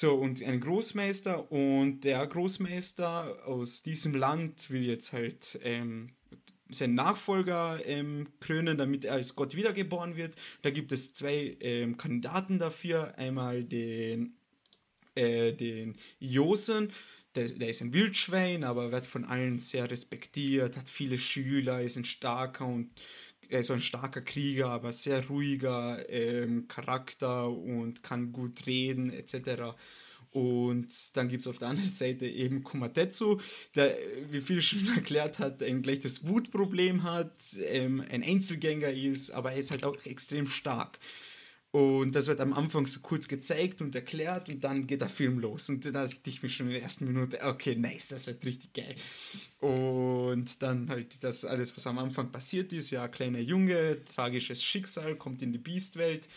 [0.00, 6.14] So, und ein Großmeister und der Großmeister aus diesem Land will jetzt halt ähm,
[6.70, 10.36] seinen Nachfolger ähm, krönen, damit er als Gott wiedergeboren wird.
[10.62, 13.18] Da gibt es zwei ähm, Kandidaten dafür.
[13.18, 14.38] Einmal den,
[15.16, 16.90] äh, den Josen,
[17.34, 21.98] der, der ist ein Wildschwein, aber wird von allen sehr respektiert, hat viele Schüler, ist
[21.98, 22.90] ein starker und
[23.50, 29.74] er ist ein starker Krieger, aber sehr ruhiger ähm, Charakter und kann gut reden etc.
[30.30, 33.40] Und dann gibt es auf der anderen Seite eben Kumatetsu,
[33.74, 33.98] der,
[34.30, 37.32] wie viel schon erklärt hat, ein gleiches Wutproblem hat,
[37.64, 40.98] ähm, ein Einzelgänger ist, aber er ist halt auch extrem stark.
[41.72, 45.38] Und das wird am Anfang so kurz gezeigt und erklärt und dann geht der Film
[45.38, 45.68] los.
[45.68, 48.72] Und da dachte ich mir schon in der ersten Minute, okay, nice, das wird richtig
[48.72, 48.96] geil.
[49.60, 55.14] Und dann halt das alles, was am Anfang passiert ist, ja, kleiner Junge, tragisches Schicksal,
[55.14, 56.28] kommt in die Beastwelt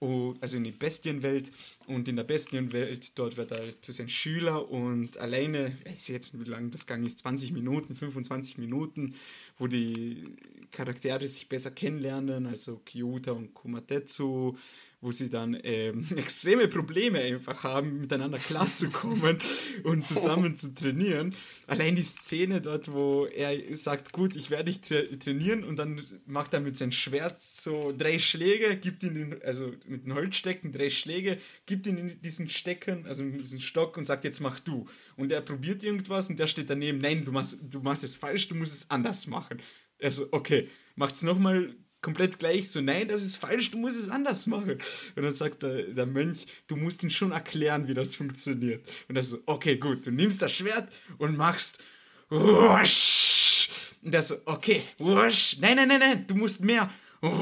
[0.00, 1.52] also in die Bestienwelt.
[1.86, 6.38] Und in der Bestienwelt, dort wird er zu seinem Schüler und alleine, ich weiß jetzt,
[6.38, 9.14] wie lange das Gang ist, 20 Minuten, 25 Minuten,
[9.58, 10.24] wo die
[10.70, 14.56] Charaktere sich besser kennenlernen, also Kyuta und Kumatetsu,
[15.00, 19.38] wo sie dann ähm, extreme Probleme einfach haben, miteinander klarzukommen
[19.84, 21.34] und zusammen zu trainieren.
[21.66, 26.04] Allein die Szene dort, wo er sagt, gut, ich werde dich tra trainieren und dann
[26.26, 30.72] macht er mit seinem Schwert so drei Schläge, gibt ihn, in, also mit einem Holzstecken
[30.72, 34.58] drei Schläge, gibt ihn in diesen Stecken, also in diesen Stock und sagt, jetzt mach
[34.58, 34.86] du.
[35.16, 38.48] Und er probiert irgendwas und der steht daneben, nein, du machst, du machst es falsch,
[38.48, 39.62] du musst es anders machen.
[40.00, 44.46] Also, okay, macht's nochmal komplett gleich, so nein, das ist falsch, du musst es anders
[44.46, 44.78] machen.
[45.16, 48.88] Und dann sagt der, der Mönch, du musst ihn schon erklären, wie das funktioniert.
[49.08, 50.88] Und er so, okay, gut, du nimmst das Schwert
[51.18, 51.82] und machst
[52.28, 53.70] wusch.
[54.02, 55.56] Und er so, okay, wusch.
[55.60, 56.90] Nein, nein, nein, nein, du musst mehr.
[57.20, 57.34] und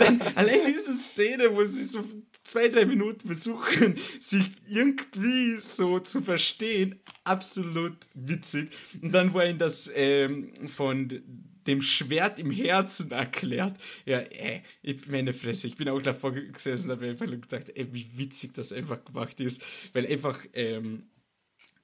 [0.00, 2.02] dann allein diese Szene, wo sie so
[2.44, 8.70] zwei, drei Minuten versuchen, sich irgendwie so zu verstehen, absolut witzig.
[9.02, 11.22] Und dann, wo ihn das ähm, von
[11.66, 13.78] dem Schwert im Herzen erklärt.
[14.06, 18.10] Ja, ey, ich meine Fresse, ich bin auch davor gesessen habe einfach gedacht, ey, wie
[18.16, 21.10] witzig das einfach gemacht ist, weil einfach, ähm,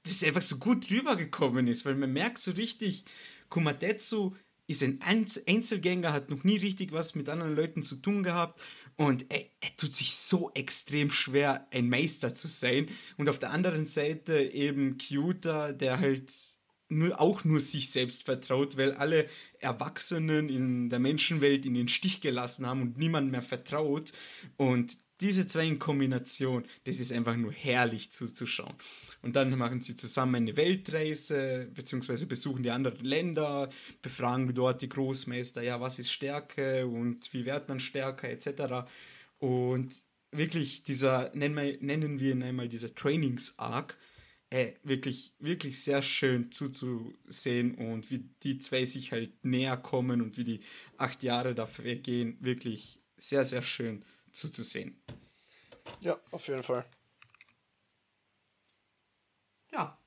[0.02, 3.04] das einfach so gut rübergekommen ist, weil man merkt so richtig,
[3.48, 4.34] Kumatetsu
[4.68, 8.60] ist ein Einzelgänger, hat noch nie richtig was mit anderen Leuten zu tun gehabt
[8.96, 12.88] und er, er, tut sich so extrem schwer, ein Meister zu sein.
[13.16, 16.32] Und auf der anderen Seite eben Kyuta, der halt
[16.89, 19.28] nur, auch nur sich selbst vertraut, weil alle
[19.59, 24.12] Erwachsenen in der Menschenwelt in den Stich gelassen haben und niemand mehr vertraut.
[24.57, 28.74] Und diese zwei in Kombination, das ist einfach nur herrlich zuzuschauen.
[29.22, 33.70] Und dann machen sie zusammen eine Weltreise, beziehungsweise besuchen die anderen Länder,
[34.03, 38.87] befragen dort die Großmeister, ja, was ist Stärke und wie wird man stärker, etc.
[39.39, 39.95] Und
[40.32, 43.97] wirklich dieser, nennen wir, ihn einmal dieser Trainings-Arc,
[44.51, 50.36] äh, wirklich, wirklich sehr schön zuzusehen und wie die zwei sich halt näher kommen und
[50.36, 50.61] wie die
[50.99, 55.01] acht Jahre dafür gehen, wirklich sehr, sehr schön zuzusehen.
[56.01, 56.84] Ja, auf jeden Fall.
[59.72, 59.99] Ja,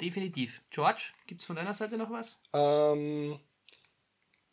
[0.00, 0.62] definitiv.
[0.70, 2.40] George, gibt es von deiner Seite noch was?
[2.52, 3.40] Ähm,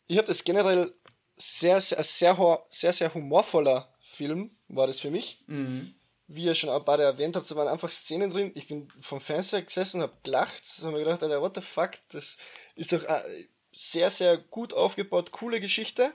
[0.06, 0.94] ich habe das generell
[1.36, 5.44] sehr, sehr, sehr, sehr, sehr humorvoller Film, war das für mich.
[5.46, 5.94] Mhm
[6.26, 8.52] wie ihr schon auch beide erwähnt habt, so waren einfach Szenen drin.
[8.54, 12.36] Ich bin vom Fernseher gesessen, hab gelacht, habe mir gedacht, Alter, what the fuck, das
[12.76, 13.24] ist doch eine
[13.72, 16.14] sehr, sehr gut aufgebaut, coole Geschichte.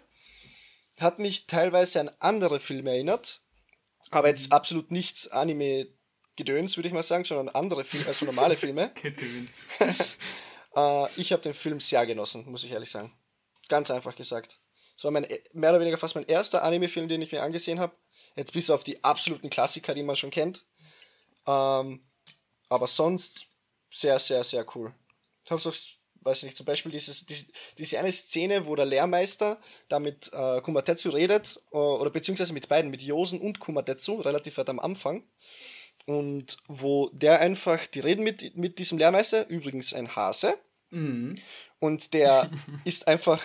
[0.97, 3.41] Hat mich teilweise an andere Filme erinnert,
[4.09, 4.53] aber jetzt mhm.
[4.53, 8.91] absolut nichts Anime-Gedöns, würde ich mal sagen, sondern andere Filme, also normale Filme.
[9.01, 9.61] Gedöns.
[10.75, 13.13] äh, ich habe den Film sehr genossen, muss ich ehrlich sagen.
[13.69, 14.59] Ganz einfach gesagt.
[14.97, 17.93] Es war mein, mehr oder weniger fast mein erster Anime-Film, den ich mir angesehen habe.
[18.39, 20.65] Jetzt bis auf die absoluten Klassiker, die man schon kennt.
[21.45, 21.99] Ähm,
[22.69, 23.47] aber sonst
[23.91, 24.93] sehr, sehr, sehr cool.
[25.43, 25.75] Ich habe auch,
[26.21, 29.59] weiß nicht, zum Beispiel dieses, diese, diese eine Szene, wo der Lehrmeister
[29.89, 34.55] da mit äh, Kumatetsu redet, äh, oder beziehungsweise mit beiden, mit Josen und Kumatetsu, relativ
[34.57, 35.25] weit am Anfang.
[36.05, 40.57] Und wo der einfach, die reden mit, mit diesem Lehrmeister, übrigens ein Hase.
[40.91, 41.37] Mhm.
[41.79, 42.49] Und der
[42.85, 43.41] ist einfach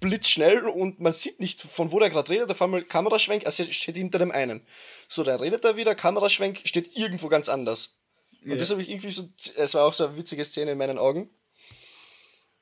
[0.00, 2.50] blitzschnell und man sieht nicht, von wo der gerade redet.
[2.50, 4.66] Auf einmal Kameraschwenk, also er steht hinter dem einen.
[5.08, 7.94] So, dann redet er wieder, Kameraschwenk steht irgendwo ganz anders.
[8.42, 8.58] Und yeah.
[8.58, 11.30] das habe ich irgendwie so, es war auch so eine witzige Szene in meinen Augen.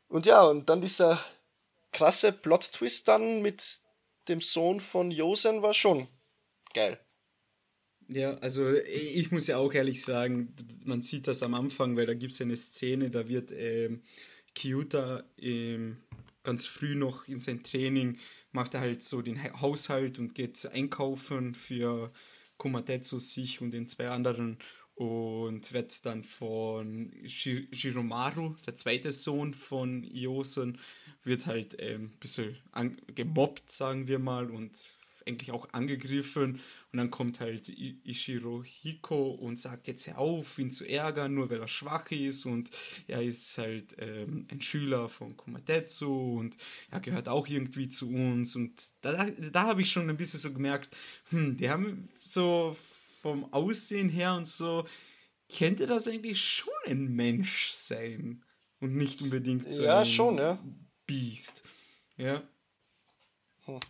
[0.08, 1.24] Und ja, und dann dieser
[1.92, 3.80] krasse Plot-Twist dann mit
[4.28, 6.08] dem Sohn von Josen war schon
[6.72, 6.98] geil.
[8.08, 10.54] Ja, also ich muss ja auch ehrlich sagen,
[10.84, 14.02] man sieht das am Anfang, weil da gibt es eine Szene, da wird ähm,
[14.54, 16.03] Kyuta ähm,
[16.44, 18.18] ganz früh noch in sein Training
[18.52, 22.12] macht er halt so den Haushalt und geht einkaufen für
[22.56, 24.58] Kumatetsu, sich und den zwei anderen
[24.94, 30.78] und wird dann von Shiromaru, der zweite Sohn von Yosen,
[31.24, 32.56] wird halt ähm, ein bisschen
[33.14, 34.70] gemobbt, sagen wir mal, und
[35.26, 36.60] eigentlich auch angegriffen
[36.94, 41.50] und dann kommt halt Ishiro Hiko und sagt jetzt hör auf, ihn zu ärgern, nur
[41.50, 42.70] weil er schwach ist und
[43.08, 46.56] er ist halt ähm, ein Schüler von Kumatetsu und
[46.92, 50.52] er gehört auch irgendwie zu uns und da, da habe ich schon ein bisschen so
[50.52, 50.96] gemerkt,
[51.30, 52.76] hm, die haben so
[53.20, 54.86] vom Aussehen her und so,
[55.52, 58.44] könnte das eigentlich schon ein Mensch sein
[58.78, 60.62] und nicht unbedingt so Ja, ein schon, ja.
[61.08, 61.64] Biest.
[62.16, 62.44] Ja.
[63.66, 63.80] Aber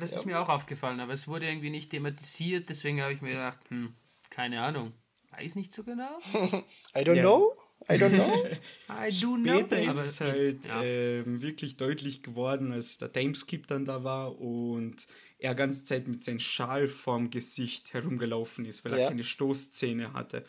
[0.00, 3.30] Das ist mir auch aufgefallen, aber es wurde irgendwie nicht thematisiert, deswegen habe ich mir
[3.32, 3.94] gedacht, hm,
[4.30, 4.92] keine Ahnung.
[5.30, 6.18] Weiß nicht so genau.
[6.96, 7.22] I don't Ja.
[7.22, 7.56] know.
[7.88, 8.44] I don't know.
[8.88, 9.58] I do know.
[9.58, 10.82] Später ist aber es halt ja.
[10.82, 15.06] ähm, wirklich deutlich geworden, als der Timeskip dann da war und
[15.38, 18.98] er ganze Zeit mit seinem Schal vorm Gesicht herumgelaufen ist, weil Ja.
[18.98, 20.44] er keine Stoßzähne hatte.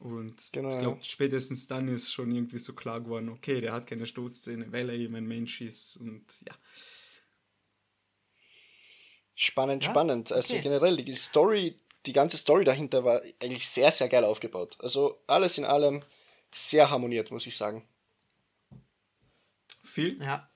[0.00, 3.86] Und Genau, ich glaube, spätestens dann ist schon irgendwie so klar geworden, okay, der hat
[3.86, 5.96] keine Stoßzähne, weil er eben ein Mensch ist.
[5.96, 6.54] Und ja,
[9.36, 10.32] Spannend, Ja, spannend.
[10.32, 10.62] Also okay.
[10.62, 14.76] generell, die Story, die ganze Story dahinter war eigentlich sehr, sehr geil aufgebaut.
[14.80, 16.00] Also alles in allem
[16.52, 17.86] sehr harmoniert, muss ich sagen.
[19.84, 20.20] viel.
[20.22, 20.48] Ja.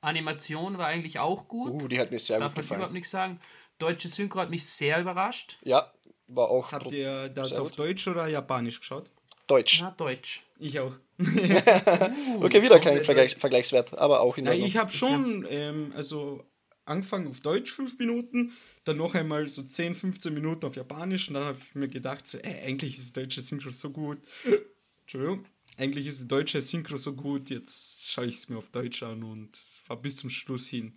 [0.00, 1.82] Animation war eigentlich auch gut.
[1.82, 2.92] Uh, die hat mir sehr Darf gut man überhaupt gefallen.
[2.94, 3.40] nichts sagen.
[3.78, 5.58] Deutsche Synchro hat mich sehr überrascht.
[5.62, 5.92] Ja,
[6.28, 7.78] war auch Habt ihr das auf gut.
[7.80, 9.10] Deutsch oder Japanisch geschaut?
[9.46, 9.80] Deutsch.
[9.80, 10.44] Na, Deutsch.
[10.58, 10.92] Ich auch.
[11.18, 14.68] Okay, wieder kein Vergleich, Vergleichswert, aber auch in Ja, Ordnung.
[14.68, 16.44] ich habe schon, ähm, also
[16.88, 18.52] angefangen auf Deutsch fünf Minuten,
[18.84, 22.26] dann noch einmal so 10, 15 Minuten auf Japanisch und dann habe ich mir gedacht,
[22.26, 24.20] so, ey, eigentlich ist die deutsche Synchro so gut.
[25.02, 25.46] Entschuldigung.
[25.76, 29.22] Eigentlich ist die deutsche Synchro so gut, jetzt schaue ich es mir auf Deutsch an
[29.22, 30.94] und war bis zum Schluss hin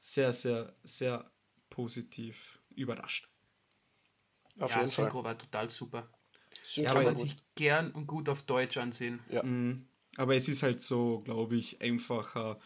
[0.00, 1.30] sehr, sehr, sehr
[1.70, 3.28] positiv überrascht.
[4.58, 5.04] Auf ja, jeden Fall.
[5.04, 6.10] Synchro war total super.
[6.64, 7.22] Synchro war Kann man gut.
[7.22, 9.20] sich gern und gut auf Deutsch ansehen.
[9.30, 9.42] Ja.
[9.42, 9.86] Mhm.
[10.16, 12.58] Aber es ist halt so, glaube ich, einfacher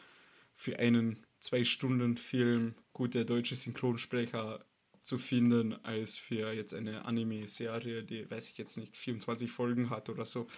[0.54, 4.64] für einen Zwei-Stunden-Film gute deutsche Synchronsprecher
[5.02, 10.08] zu finden, als für jetzt eine Anime-Serie, die, weiß ich jetzt nicht, 24 Folgen hat
[10.08, 10.48] oder so.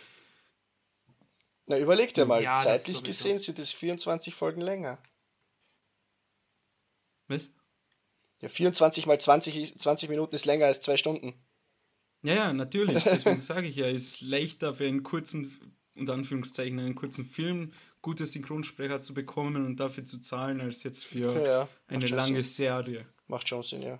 [1.67, 4.99] Na, überleg dir mal, Ja, zeitlich gesehen sind es 24 Folgen länger.
[7.27, 7.53] Was?
[8.41, 11.35] Ja, 24 mal 20, ist- 20 Minuten ist länger als zwei Stunden.
[12.23, 13.05] Ja, ja, natürlich.
[13.05, 17.73] Deswegen sage ich ja, es ist leichter für einen kurzen, unter Anführungszeichen, einen kurzen Film
[18.03, 22.17] gute Synchronsprecher zu bekommen und dafür zu zahlen, als jetzt für ja, macht eine schon
[22.17, 22.55] lange Sinn.
[22.55, 23.07] Serie.
[23.27, 23.99] Macht schon Sinn, ja.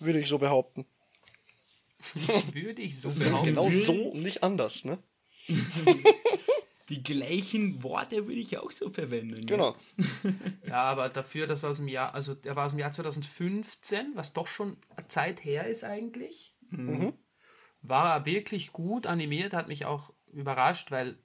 [0.00, 0.86] Würde ich so behaupten.
[2.52, 3.46] Würde ich so behaupten.
[3.46, 4.98] genau so und nicht anders, ne?
[6.90, 9.40] Die gleichen Worte würde ich auch so verwenden.
[9.40, 9.46] ja.
[9.46, 9.76] Genau.
[10.68, 14.32] Ja, aber dafür, dass aus dem Jahr, also der war aus dem Jahr 2015, was
[14.34, 17.12] doch schon eine Zeit her ist eigentlich, Mhm.
[17.82, 21.16] war er wirklich gut animiert, hat mich auch überrascht, weil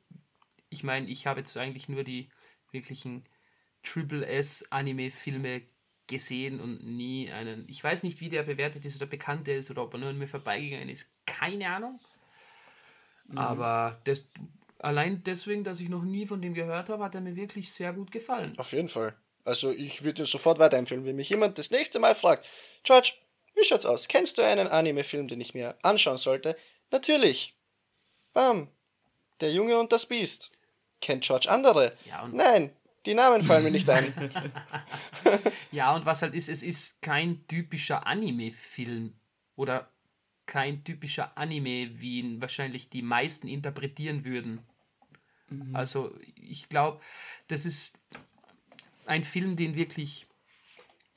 [0.70, 2.30] ich meine, ich habe jetzt eigentlich nur die
[2.72, 3.26] wirklichen
[3.84, 5.62] Triple S Anime-Filme
[6.08, 7.66] gesehen und nie einen.
[7.68, 10.18] Ich weiß nicht, wie der bewertet ist oder bekannt ist oder ob er nur an
[10.18, 11.10] mir vorbeigegangen ist.
[11.26, 12.00] Keine Ahnung.
[13.36, 14.26] Aber das,
[14.80, 17.94] allein deswegen, dass ich noch nie von dem gehört habe, hat er mir wirklich sehr
[17.94, 18.58] gut gefallen.
[18.58, 19.16] Auf jeden Fall.
[19.46, 21.06] Also ich würde sofort weiterempfehlen.
[21.06, 22.48] Wenn mich jemand das nächste Mal fragt,
[22.84, 23.14] George,
[23.56, 24.08] wie schaut's aus?
[24.08, 26.58] Kennst du einen Anime-Film, den ich mir anschauen sollte?
[26.92, 27.56] Natürlich.
[28.34, 28.70] Bam.
[29.42, 30.52] Der Junge und das Biest.
[31.02, 31.96] Kennt George andere?
[32.06, 32.72] Ja, und Nein,
[33.06, 34.14] die Namen fallen mir nicht ein.
[35.72, 39.14] Ja, und was halt ist, es ist kein typischer Anime-Film
[39.56, 39.92] oder
[40.46, 44.66] kein typischer Anime, wie ihn wahrscheinlich die meisten interpretieren würden.
[45.74, 47.02] Also ich glaube,
[47.48, 48.00] das ist
[49.06, 50.28] ein Film, den wirklich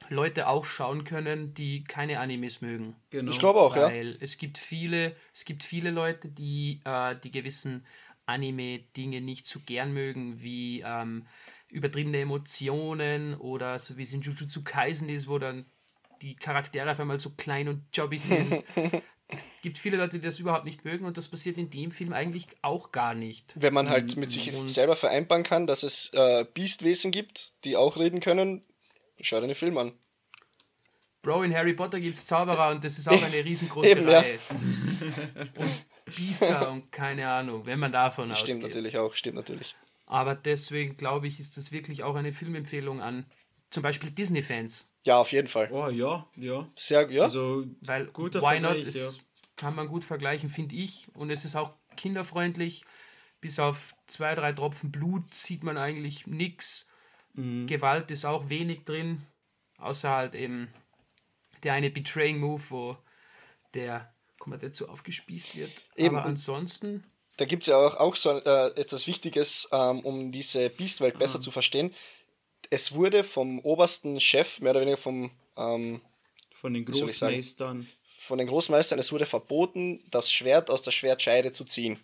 [0.08, 2.96] Leute auch schauen können, die keine Animes mögen.
[3.10, 3.32] Genau.
[3.32, 3.86] Ich glaube auch, ja.
[3.86, 7.86] Weil es gibt viele, es gibt viele Leute, die äh, die gewissen
[8.26, 11.26] Anime-Dinge nicht so gern mögen, wie ähm,
[11.68, 15.66] übertriebene Emotionen oder so wie es in Jujutsu Kaisen ist, wo dann
[16.20, 18.62] die Charaktere auf einmal so klein und jobby sind.
[19.28, 22.12] es gibt viele Leute, die das überhaupt nicht mögen und das passiert in dem Film
[22.12, 23.52] eigentlich auch gar nicht.
[23.56, 27.76] Wenn man halt mit sich Und- selber vereinbaren kann, dass es äh, Biestwesen gibt, die
[27.76, 28.62] auch reden können,
[29.20, 29.92] schau dir den Film an.
[31.22, 34.18] Bro, in Harry Potter gibt es Zauberer und das ist auch eine riesengroße Eben, ja.
[34.20, 34.38] Reihe.
[35.54, 35.70] Und
[36.14, 38.62] Biester und keine Ahnung, wenn man davon Stimmt ausgeht.
[38.62, 39.74] natürlich auch, stimmt natürlich.
[40.06, 43.26] Aber deswegen glaube ich, ist das wirklich auch eine Filmempfehlung an
[43.70, 44.88] zum Beispiel Disney-Fans.
[45.04, 45.70] Ja, auf jeden Fall.
[45.72, 46.68] Oh ja, ja.
[46.76, 47.22] Sehr, ja.
[47.22, 49.24] Also Weil Guter Why Not Vergleich, ist,
[49.56, 51.08] kann man gut vergleichen, finde ich.
[51.14, 52.84] Und es ist auch kinderfreundlich.
[53.40, 56.86] Bis auf zwei, drei Tropfen Blut sieht man eigentlich nichts.
[57.34, 57.66] Mhm.
[57.66, 59.22] Gewalt ist auch wenig drin.
[59.78, 60.68] Außer halt eben
[61.64, 62.96] der eine Betraying Move, wo
[63.74, 64.11] der
[64.42, 65.84] Kommandanzo aufgespießt wird.
[65.96, 66.16] Eben.
[66.16, 67.04] Aber ansonsten,
[67.38, 71.38] Da gibt es ja auch, auch so äh, etwas Wichtiges, ähm, um diese Biestwelt besser
[71.38, 71.42] Mhm.
[71.42, 71.94] zu verstehen.
[72.70, 76.00] Es wurde vom obersten Chef, mehr oder weniger vom, ähm,
[76.52, 76.84] von den?
[76.84, 77.88] Großmeistern.
[78.26, 81.98] von den Großmeistern, es wurde verboten, das Schwert aus der Schwertscheide zu ziehen.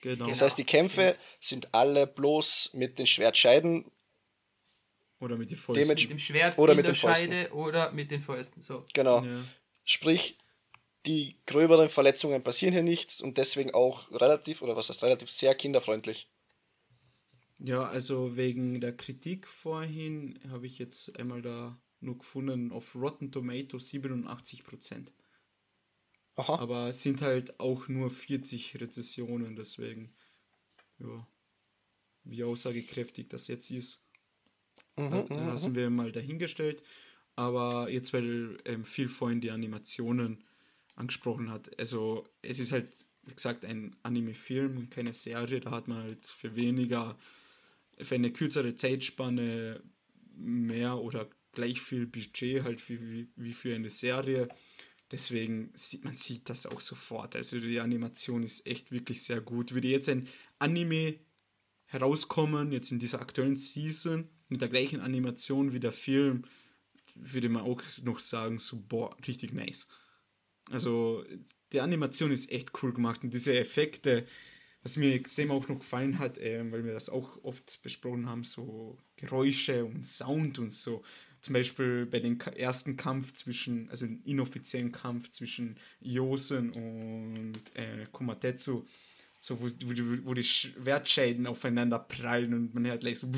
[0.00, 0.24] Genau.
[0.26, 3.90] Das Genau, heißt, die Kämpfe sind alle bloß mit den Schwertscheiden.
[5.20, 5.88] Oder mit den Dements- Fäusten.
[6.02, 7.30] mit dem Schwert Oder in mit der Fäusten.
[7.32, 8.62] Scheide oder mit den Fäusten.
[8.62, 8.84] So.
[8.94, 9.24] Genau.
[9.24, 9.44] Ja.
[9.84, 10.38] Sprich,
[11.06, 15.54] die gröberen Verletzungen passieren hier nicht und deswegen auch relativ, oder was heißt relativ, sehr
[15.54, 16.30] kinderfreundlich.
[17.58, 23.32] Ja, also wegen der Kritik vorhin habe ich jetzt einmal da nur gefunden auf Rotten
[23.32, 25.12] Tomatoes 87%.
[26.36, 26.56] Aha.
[26.58, 30.14] Aber es sind halt auch nur 40 Rezessionen, deswegen,
[30.98, 31.26] ja,
[32.22, 34.06] wie aussagekräftig das jetzt ist,
[34.96, 36.84] mhm, lassen wir mal dahingestellt.
[37.34, 40.44] Aber jetzt, weil ähm, viel vorhin die Animationen
[40.98, 42.90] angesprochen hat, also es ist halt,
[43.24, 47.18] wie gesagt, ein Anime-Film und keine Serie, da hat man halt für weniger,
[47.98, 49.82] für eine kürzere Zeitspanne
[50.34, 54.48] mehr oder gleich viel Budget halt wie, wie, wie für eine Serie.
[55.10, 57.34] Deswegen sieht man sieht das auch sofort.
[57.34, 59.72] Also die Animation ist echt wirklich sehr gut.
[59.72, 60.28] Würde jetzt ein
[60.58, 61.18] Anime
[61.86, 66.44] herauskommen, jetzt in dieser aktuellen Season, mit der gleichen Animation wie der Film,
[67.14, 69.88] würde man auch noch sagen, so, boah, richtig nice.
[70.70, 71.24] Also
[71.72, 74.26] die Animation ist echt cool gemacht und diese Effekte,
[74.82, 78.44] was mir extrem auch noch gefallen hat, äh, weil wir das auch oft besprochen haben,
[78.44, 81.02] so Geräusche und Sound und so.
[81.40, 88.06] Zum Beispiel bei dem ersten Kampf zwischen, also den inoffiziellen Kampf zwischen Yosen und äh,
[88.10, 88.84] Komatetsu,
[89.40, 93.28] so wo, wo, wo die Schwertschäden aufeinander prallen und man hört gleich so,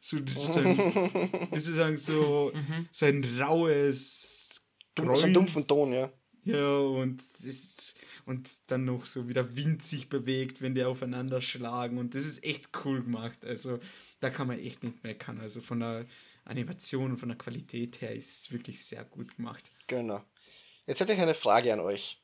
[0.00, 0.78] so, so ein,
[1.52, 2.88] wie sagen, so, mhm.
[2.90, 4.66] so ein raues
[4.96, 5.20] Grollen.
[5.20, 6.12] So ein dumpfen Ton, ja.
[6.46, 11.98] Ja, und, ist, und dann noch so wieder Wind sich bewegt, wenn die aufeinander schlagen
[11.98, 13.44] und das ist echt cool gemacht.
[13.44, 13.80] Also
[14.20, 15.40] da kann man echt nicht meckern.
[15.40, 16.06] Also von der
[16.44, 19.70] Animation und von der Qualität her ist es wirklich sehr gut gemacht.
[19.88, 20.22] Genau.
[20.86, 22.20] Jetzt hätte ich eine Frage an euch.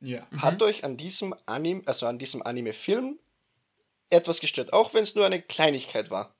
[0.00, 0.30] Ja.
[0.36, 0.66] Hat mhm.
[0.66, 3.18] euch an diesem Anime, also an diesem Anime-Film
[4.10, 6.34] etwas gestört, auch wenn es nur eine Kleinigkeit war?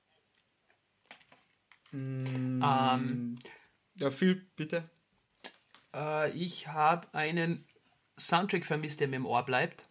[1.91, 3.39] Mm, ähm,
[3.99, 4.89] ja, viel, bitte.
[5.93, 7.65] Äh, ich habe einen
[8.19, 9.87] Soundtrack vermisst, der mir im Ohr bleibt.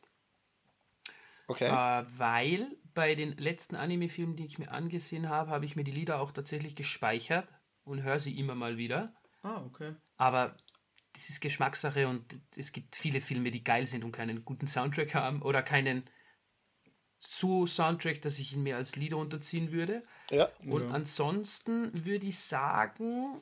[1.48, 1.66] Okay.
[1.66, 5.92] Äh, weil bei den letzten Anime-Filmen, die ich mir angesehen habe, habe ich mir die
[5.92, 7.48] Lieder auch tatsächlich gespeichert
[7.84, 9.14] und höre sie immer mal wieder.
[9.42, 9.94] Ah, okay.
[10.16, 10.56] Aber
[11.12, 15.14] das ist Geschmackssache und es gibt viele Filme, die geil sind und keinen guten Soundtrack
[15.14, 16.04] haben oder keinen
[17.18, 20.02] so Soundtrack, dass ich ihn mir als Lieder unterziehen würde.
[20.30, 20.48] Ja.
[20.66, 20.90] Und ja.
[20.90, 23.40] ansonsten würde ich sagen,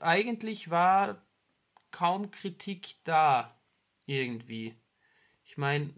[0.00, 1.22] eigentlich war
[1.90, 3.56] kaum Kritik da
[4.06, 4.74] irgendwie.
[5.44, 5.94] Ich meine,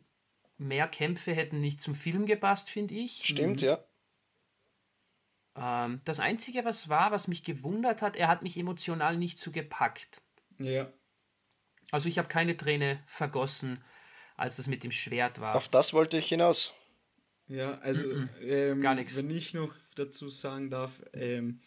[0.58, 3.24] mehr Kämpfe hätten nicht zum Film gepasst, finde ich.
[3.24, 3.66] Stimmt, mhm.
[3.66, 3.84] ja.
[5.56, 9.50] Ähm, das Einzige, was war, was mich gewundert hat, er hat mich emotional nicht so
[9.50, 10.20] gepackt.
[10.58, 10.92] Ja.
[11.90, 13.82] Also ich habe keine Träne vergossen,
[14.36, 15.54] als das mit dem Schwert war.
[15.54, 16.74] Auf das wollte ich hinaus.
[17.48, 19.16] Ja, also mm -mm, ähm, gar nichts.
[19.16, 21.60] Wenn ich noch dazu sagen darf, ähm,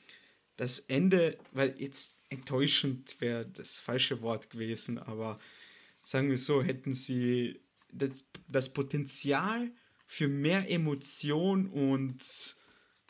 [0.59, 5.39] das Ende, weil jetzt enttäuschend wäre das falsche Wort gewesen, aber
[6.03, 7.61] sagen wir so, hätten sie
[7.93, 9.71] das, das Potenzial
[10.05, 12.21] für mehr Emotion und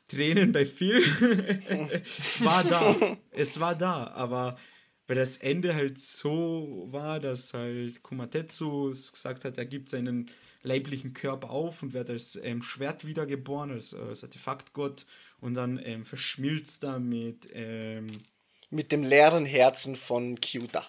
[0.07, 1.01] Tränen bei Phil
[2.39, 3.17] war da.
[3.31, 4.59] Es war da, aber
[5.07, 10.29] weil das Ende halt so war, dass halt Kumatetsu gesagt hat, er gibt seinen
[10.61, 15.07] leiblichen Körper auf und wird als ähm, Schwert wiedergeboren, als, als Artefaktgott
[15.41, 18.07] und dann ähm, verschmilzt er mit ähm,
[18.69, 20.85] mit dem leeren Herzen von Kyuta.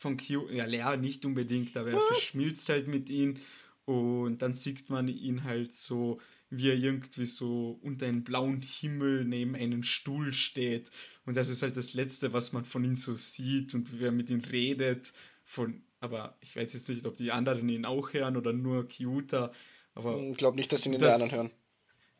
[0.00, 3.36] von Q, ja, leer nicht unbedingt, aber er verschmilzt halt mit ihm.
[3.84, 9.24] Und dann sieht man ihn halt so, wie er irgendwie so unter einem blauen Himmel
[9.24, 10.90] neben einem Stuhl steht.
[11.26, 14.12] Und das ist halt das Letzte, was man von ihm so sieht und wie er
[14.12, 15.12] mit ihm redet,
[15.44, 19.52] von, aber ich weiß jetzt nicht, ob die anderen ihn auch hören oder nur Kyuta,
[19.94, 20.18] aber...
[20.30, 21.50] Ich glaube nicht, dass sie ihn das, anderen hören.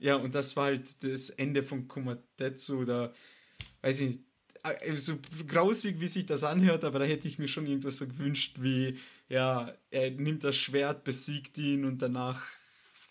[0.01, 3.13] Ja, und das war halt das Ende von Komatetsu, da
[3.83, 4.21] weiß ich nicht,
[4.63, 5.15] äh, so
[5.47, 8.99] grausig, wie sich das anhört, aber da hätte ich mir schon irgendwas so gewünscht, wie,
[9.29, 12.43] ja, er nimmt das Schwert, besiegt ihn und danach,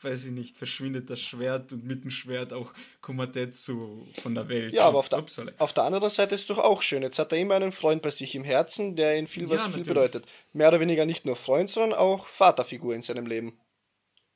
[0.02, 2.72] weiß ich nicht, verschwindet das Schwert und mit dem Schwert auch
[3.02, 4.74] Komatetsu von der Welt.
[4.74, 5.24] Ja, aber auf der,
[5.58, 7.04] auf der anderen Seite ist es doch auch schön.
[7.04, 9.72] Jetzt hat er immer einen Freund bei sich im Herzen, der ihn viel was ja,
[9.72, 10.26] viel bedeutet.
[10.54, 13.60] Mehr oder weniger nicht nur Freund, sondern auch Vaterfigur in seinem Leben.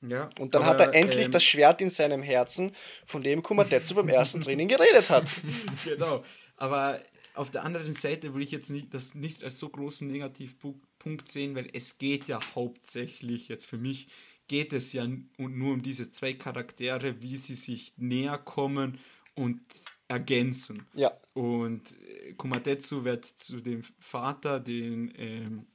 [0.08, 2.76] Ja, und dann aber, hat er endlich ähm, das Schwert in seinem Herzen,
[3.06, 5.30] von dem Komatetsu beim ersten Training geredet hat.
[5.86, 6.24] genau.
[6.58, 7.02] Aber
[7.36, 11.56] auf der anderen Seite will ich jetzt nicht, das nicht als so großen Negativpunkt sehen,
[11.56, 14.08] weil es geht ja hauptsächlich, jetzt für mich,
[14.48, 19.00] geht es ja nur um diese zwei Charaktere, wie sie sich näher kommen
[19.36, 19.62] und
[20.08, 20.86] ergänzen.
[20.94, 21.12] Ja.
[21.34, 25.66] Und äh, Kumatetsu wird zu dem Vater, den ähm,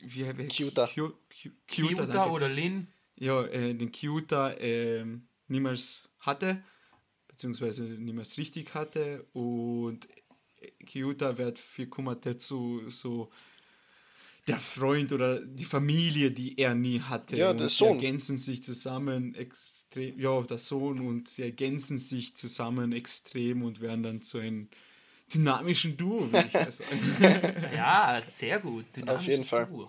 [0.00, 0.88] wie, wie, Kyuta.
[1.66, 2.88] Kyuta, Kyuta oder Lin.
[3.16, 5.04] Ja, äh, den Kyuta äh,
[5.48, 6.62] niemals hatte
[7.32, 10.06] beziehungsweise niemals richtig hatte und
[10.86, 13.30] Kyuta wird für Kumatetsu so
[14.46, 17.36] der Freund oder die Familie, die er nie hatte.
[17.36, 17.94] Ja, und der sie Sohn.
[17.94, 24.02] ergänzen sich zusammen extrem, ja, der Sohn und sie ergänzen sich zusammen extrem und werden
[24.02, 24.68] dann zu einem
[25.32, 27.16] dynamischen Duo, würde ich mal sagen.
[27.74, 28.84] Ja, sehr gut.
[29.06, 29.66] Auf jeden dynamisches Fall.
[29.66, 29.88] Duo.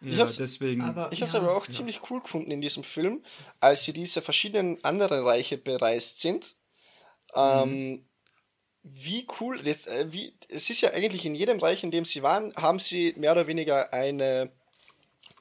[0.00, 0.82] Ja, hab's- deswegen.
[0.82, 1.72] aber- Ich habe es Ja, aber auch ja.
[1.72, 3.24] ziemlich cool gefunden in diesem Film,
[3.60, 6.54] als sie diese verschiedenen anderen Reiche bereist sind.
[7.34, 8.04] Ähm,
[8.82, 12.22] wie cool, das, äh, wie, es ist ja eigentlich in jedem Reich, in dem sie
[12.22, 14.50] waren, haben sie mehr oder weniger eine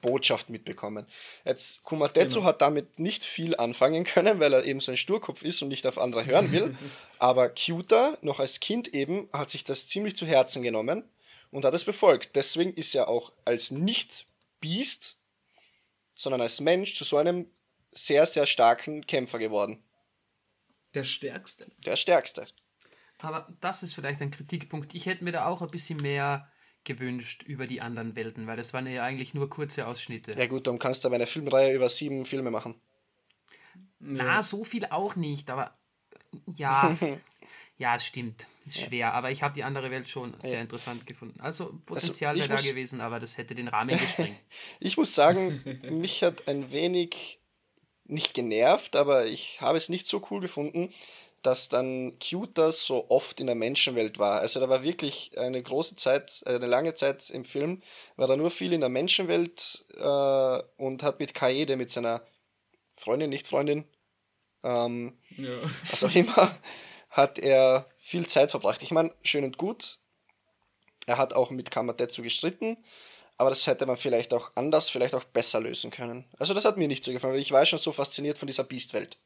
[0.02, 1.06] Botschaft mitbekommen.
[1.46, 2.48] Jetzt, Kumatetsu Genau.
[2.48, 5.86] hat damit nicht viel anfangen können, weil er eben so ein Sturkopf ist und nicht
[5.88, 6.78] auf andere hören will.
[7.20, 11.04] Aber Kyuta, noch als Kind eben, hat sich das ziemlich zu Herzen genommen
[11.52, 12.36] und hat es befolgt.
[12.36, 13.72] Deswegen ist er auch als
[14.62, 15.18] Nicht-Biest,
[16.16, 17.52] sondern als Mensch zu so einem
[17.92, 19.84] sehr, sehr starken Kämpfer geworden.
[20.94, 21.68] der Stärkste.
[21.86, 22.48] Der Stärkste.
[23.20, 24.96] Aber das ist vielleicht ein Kritikpunkt.
[24.96, 26.52] Ich hätte mir da auch ein bisschen mehr
[26.84, 30.34] gewünscht über die anderen Welten, weil das waren ja eigentlich nur kurze Ausschnitte.
[30.34, 32.82] Ja gut, dann kannst du aber eine Filmreihe über sieben Filme machen.
[34.00, 35.78] Na, so viel auch nicht, aber
[36.46, 36.98] ja,
[37.78, 38.48] ja, es stimmt.
[38.70, 41.40] Ist schwer, aber ich habe die andere Welt schon sehr interessant gefunden.
[41.42, 44.38] Also Potenzial ich wäre da muss- gewesen, aber das hätte den Rahmen gesprengt.
[44.80, 47.40] Ich muss sagen, mich hat ein wenig
[48.06, 50.94] nicht genervt, aber ich habe es nicht so cool gefunden,
[51.42, 54.42] dass dann Cuter so oft in der Menschenwelt war.
[54.42, 57.82] Also da war wirklich eine große Zeit, eine lange Zeit im Film,
[58.18, 62.26] war er nur viel in der Menschenwelt äh, und hat mit Kaede, mit seiner
[62.98, 63.86] Freundin, nicht Freundin,
[64.64, 65.60] ähm, Ja.
[65.90, 66.58] was auch immer,
[67.10, 68.82] hat er viel Zeit verbracht.
[68.82, 70.00] Ich meine, schön und gut.
[71.06, 72.78] Er hat auch mit Kamatetsu gestritten,
[73.38, 76.26] aber das hätte man vielleicht auch anders, vielleicht auch besser lösen können.
[76.38, 78.64] Also das hat mir nicht so gefallen, weil ich war schon so fasziniert von dieser
[78.64, 79.18] Beastwelt.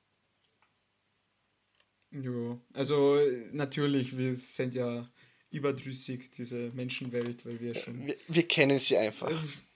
[2.11, 3.19] Ja, also
[3.51, 5.09] natürlich, wir sind ja
[5.49, 9.31] überdrüssig, diese Menschenwelt, weil wir schon Wir, wir kennen sie einfach.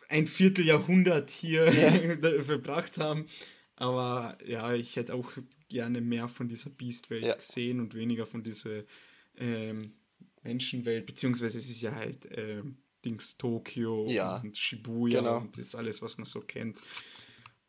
[0.09, 1.71] ein Vierteljahrhundert hier
[2.45, 3.27] verbracht haben.
[3.77, 5.31] Aber ja, ich hätte auch
[5.69, 7.35] gerne mehr von dieser Beastwelt Ja.
[7.35, 8.81] gesehen und weniger von dieser
[9.37, 9.93] ähm,
[10.43, 14.37] Menschenwelt, beziehungsweise es ist ja halt ähm, Dings Tokio Ja.
[14.43, 15.37] und Shibuya Genau.
[15.39, 16.79] und das alles, was man so kennt.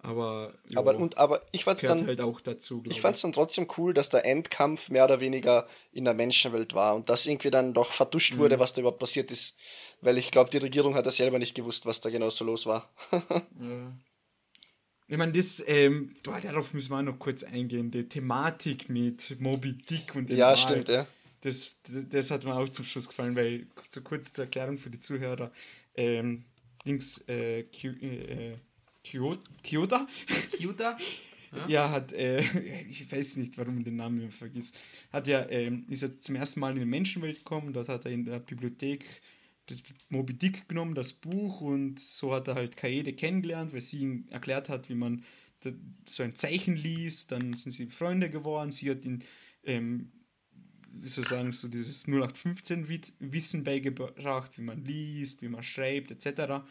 [0.01, 3.21] Aber, ja, Aber, und, aber ich fand es dann, halt auch dazu, glaube ich fand's
[3.21, 7.27] dann trotzdem cool, dass der Endkampf mehr oder weniger in der Menschenwelt war und dass
[7.27, 8.39] irgendwie dann doch verduscht Mhm.
[8.39, 9.57] wurde, was da überhaupt passiert ist.
[10.01, 12.65] Weil ich glaube, die Regierung hat ja selber nicht gewusst, was da genau so los
[12.65, 12.89] war.
[13.61, 13.93] Ja.
[15.11, 17.91] Ich meine, das, ähm, darauf müssen wir auch noch kurz eingehen.
[17.91, 21.07] Die Thematik mit Moby Dick und dem ja, Wal, stimmt, ja.
[21.41, 21.81] Das,
[22.11, 25.51] das hat mir auch zum Schluss gefallen, weil, so kurz zur Erklärung für die Zuhörer,
[25.95, 26.45] ähm,
[26.85, 28.57] Dings, äh, äh,
[29.03, 30.07] Kyo- Kyoto,
[30.57, 30.99] Cuter?
[31.69, 32.43] ja, hat, äh,
[32.91, 34.77] ich weiß nicht, warum man den Namen immer vergisst,
[35.11, 38.11] hat ja, ähm, ist er zum ersten Mal in die Menschenwelt gekommen, dort hat er
[38.11, 39.07] in der Bibliothek
[40.09, 44.25] Moby Dick genommen, das Buch, und so hat er halt Kaede kennengelernt, weil sie ihm
[44.31, 45.25] erklärt hat, wie man
[46.07, 49.25] so ein Zeichen liest, dann sind sie Freunde geworden, sie hat ihn,
[49.65, 50.13] ähm,
[50.93, 56.65] wie soll ich sagen, so dieses 0815-Wissen beigebracht, wie man liest, wie man schreibt, etc.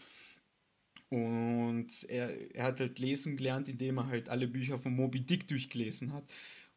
[1.10, 5.48] Und er, er hat halt lesen gelernt, indem er halt alle Bücher von Moby Dick
[5.48, 6.24] durchgelesen hat.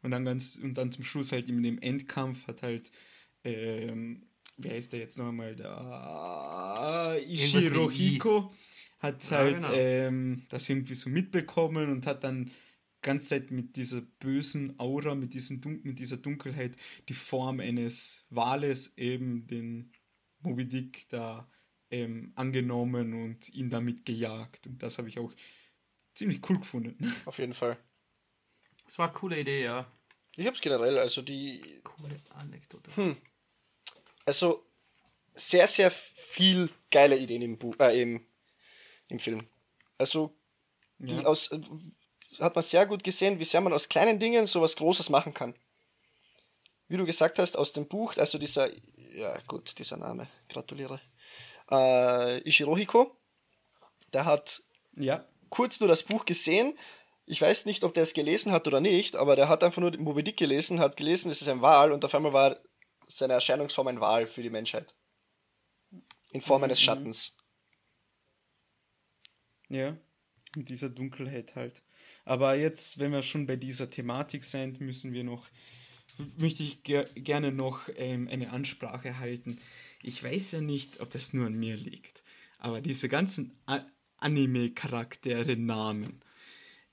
[0.03, 2.91] Und dann ganz, und dann zum Schluss halt in dem Endkampf hat halt,
[3.45, 4.23] ähm,
[4.62, 5.56] wer ist der jetzt noch einmal?
[5.56, 7.90] Da Irgendwas Ishiro.
[7.90, 8.54] Hiko
[8.98, 9.72] hat Ja, halt genau.
[9.72, 12.50] ähm, das irgendwie so mitbekommen und hat dann
[13.02, 16.76] ganze Zeit mit dieser bösen Aura, mit, diesen Dun mit dieser Dunkelheit
[17.08, 19.92] die Form eines Wales, eben den
[20.40, 21.48] Moby Dick, da
[21.90, 24.66] ähm, angenommen und ihn damit gejagt.
[24.66, 25.32] Und das habe ich auch
[26.14, 26.96] ziemlich cool gefunden.
[27.24, 27.76] Auf jeden Fall.
[28.84, 29.90] Das war eine coole Idee, ja.
[30.36, 32.94] Ich hab's generell, also die, Coole Anekdote.
[32.96, 33.16] Hm.
[34.31, 34.64] Also
[35.35, 38.24] sehr, sehr viel geile Ideen im, Buch, äh, im,
[39.09, 39.49] im Film.
[39.99, 40.33] Also
[40.99, 41.24] die Ja.
[41.24, 41.61] aus, äh,
[42.39, 45.55] hat man sehr gut gesehen, wie sehr man aus kleinen Dingen sowas Großes machen kann.
[46.87, 48.70] Wie du gesagt hast, aus dem Buch, also dieser,
[49.14, 51.01] ja gut, dieser Name, gratuliere.
[51.68, 53.16] Äh, Ishirohiko,
[54.12, 54.62] der hat
[54.97, 56.78] ja, kurz nur das Buch gesehen.
[57.26, 59.97] Ich weiß nicht, ob der es gelesen hat oder nicht, aber der hat einfach nur
[59.99, 62.57] Moby Dick gelesen, hat gelesen, es ist ein Wal und auf einmal war
[63.11, 64.94] seine Erscheinungsform ein Wal für die Menschheit.
[66.32, 66.84] In Form eines Mhm.
[66.84, 67.32] Schattens.
[69.68, 69.96] Ja,
[70.56, 71.82] mit dieser Dunkelheit halt.
[72.24, 75.46] Aber jetzt, wenn wir schon bei dieser Thematik sind, müssen wir noch,
[76.36, 79.61] möchte ich ger gerne noch ähm, eine Ansprache halten.
[80.02, 82.24] Ich weiß ja nicht, ob das nur an mir liegt,
[82.58, 83.86] aber diese ganzen A
[84.18, 86.22] Anime-Charaktere, Namen,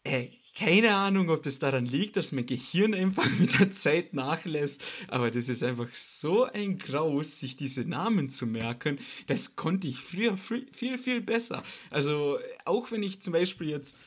[0.03, 4.83] äh, keine Ahnung, ob das daran liegt, dass mein Gehirn einfach mit der Zeit nachlässt,
[5.07, 8.99] aber das ist einfach so ein Graus, sich diese Namen zu merken.
[9.27, 11.63] Das konnte ich früher viel, viel besser.
[11.91, 13.97] Also, auch wenn ich zum Beispiel jetzt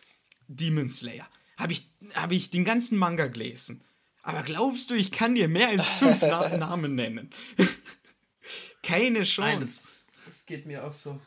[0.48, 3.84] Demon Slayer, habe ich, hab ich den ganzen Manga gelesen.
[4.22, 7.30] Aber glaubst du, ich kann dir mehr als fünf Na Namen nennen?
[8.82, 9.40] Keine Chance.
[9.40, 11.20] Nein, das, das geht mir auch so.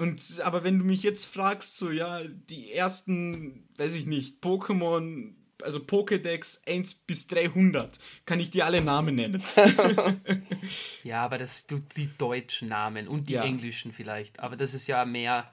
[0.00, 5.34] Und aber wenn du mich jetzt fragst, so ja, die ersten, weiß ich nicht, Pokémon,
[5.60, 9.44] also Pokédex 1 bis 300, kann ich dir alle Namen nennen.
[11.04, 13.44] ja, aber das du die deutschen Namen und die ja.
[13.44, 15.52] englischen vielleicht, aber das ist ja mehr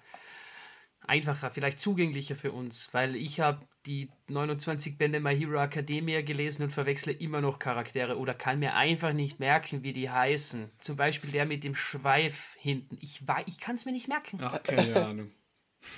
[1.01, 6.63] einfacher, vielleicht zugänglicher für uns, weil ich habe die 29 Bände My Hero Academia gelesen
[6.63, 10.69] und verwechsle immer noch Charaktere oder kann mir einfach nicht merken, wie die heißen.
[10.79, 12.97] Zum Beispiel der mit dem Schweif hinten.
[13.01, 14.39] Ich, ich kann es mir nicht merken.
[14.41, 15.31] Ach, keine Ahnung.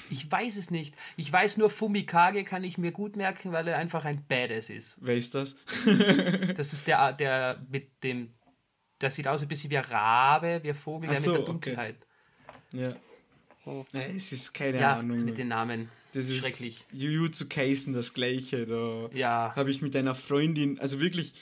[0.09, 0.93] Ich weiß es nicht.
[1.17, 4.97] Ich weiß nur, Fumikage kann ich mir gut merken, weil er einfach ein Badass ist.
[5.01, 5.57] Wer ist das?
[6.55, 8.31] das ist der, der mit dem.
[8.99, 11.45] Das sieht aus ein bisschen wie ein Rabe, wie ein Vogel, der so, mit der
[11.45, 11.95] Dunkelheit.
[12.71, 12.83] Okay.
[12.83, 12.95] Ja.
[13.69, 13.85] Oh.
[13.93, 15.23] Es ist keine ja, Ahnung.
[15.23, 15.89] mit den Namen.
[16.13, 16.85] Das ist Schrecklich.
[16.91, 18.65] Jujutsu Kaisen das gleiche.
[18.65, 19.53] Da ja.
[19.55, 21.33] habe ich mit einer Freundin, also wirklich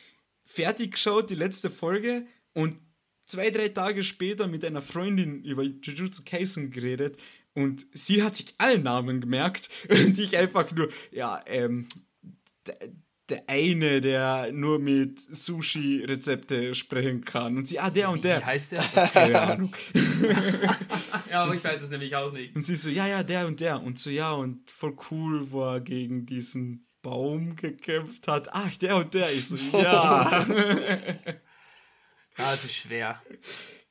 [0.45, 2.82] fertig geschaut, die letzte Folge und
[3.25, 7.17] zwei, drei Tage später mit einer Freundin über Jujutsu Kaisen geredet
[7.53, 11.88] und sie hat sich alle Namen gemerkt und ich einfach nur, ja, ähm,
[13.30, 17.57] der eine, der nur mit Sushi-Rezepte sprechen kann.
[17.57, 18.39] Und sie, ah, der und der.
[18.39, 18.84] Wie heißt der?
[19.13, 19.75] Keine Ahnung.
[21.30, 22.55] ja, aber ich weiß es nämlich auch nicht.
[22.55, 23.82] Und sie so, ja, ja, der und der.
[23.82, 28.49] Und so, ja, und voll cool, wo er gegen diesen Baum gekämpft hat.
[28.53, 29.32] Ach, der und der.
[29.34, 30.45] Ich so, ja.
[32.53, 33.21] ist schwer.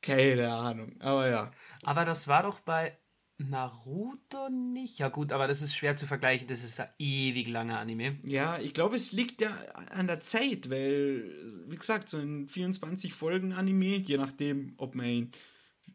[0.01, 1.51] Keine Ahnung, aber ja.
[1.83, 2.99] Aber das war doch bei
[3.39, 4.99] Naruto nicht.
[4.99, 6.47] Ja gut, aber das ist schwer zu vergleichen.
[6.49, 8.19] Das ist ein ewig langer Anime.
[8.23, 9.55] Ja, ich glaube, es liegt ja
[9.91, 11.31] an der Zeit, weil,
[11.69, 15.33] wie gesagt, so ein 24 Folgen Anime, je nachdem, ob man ihn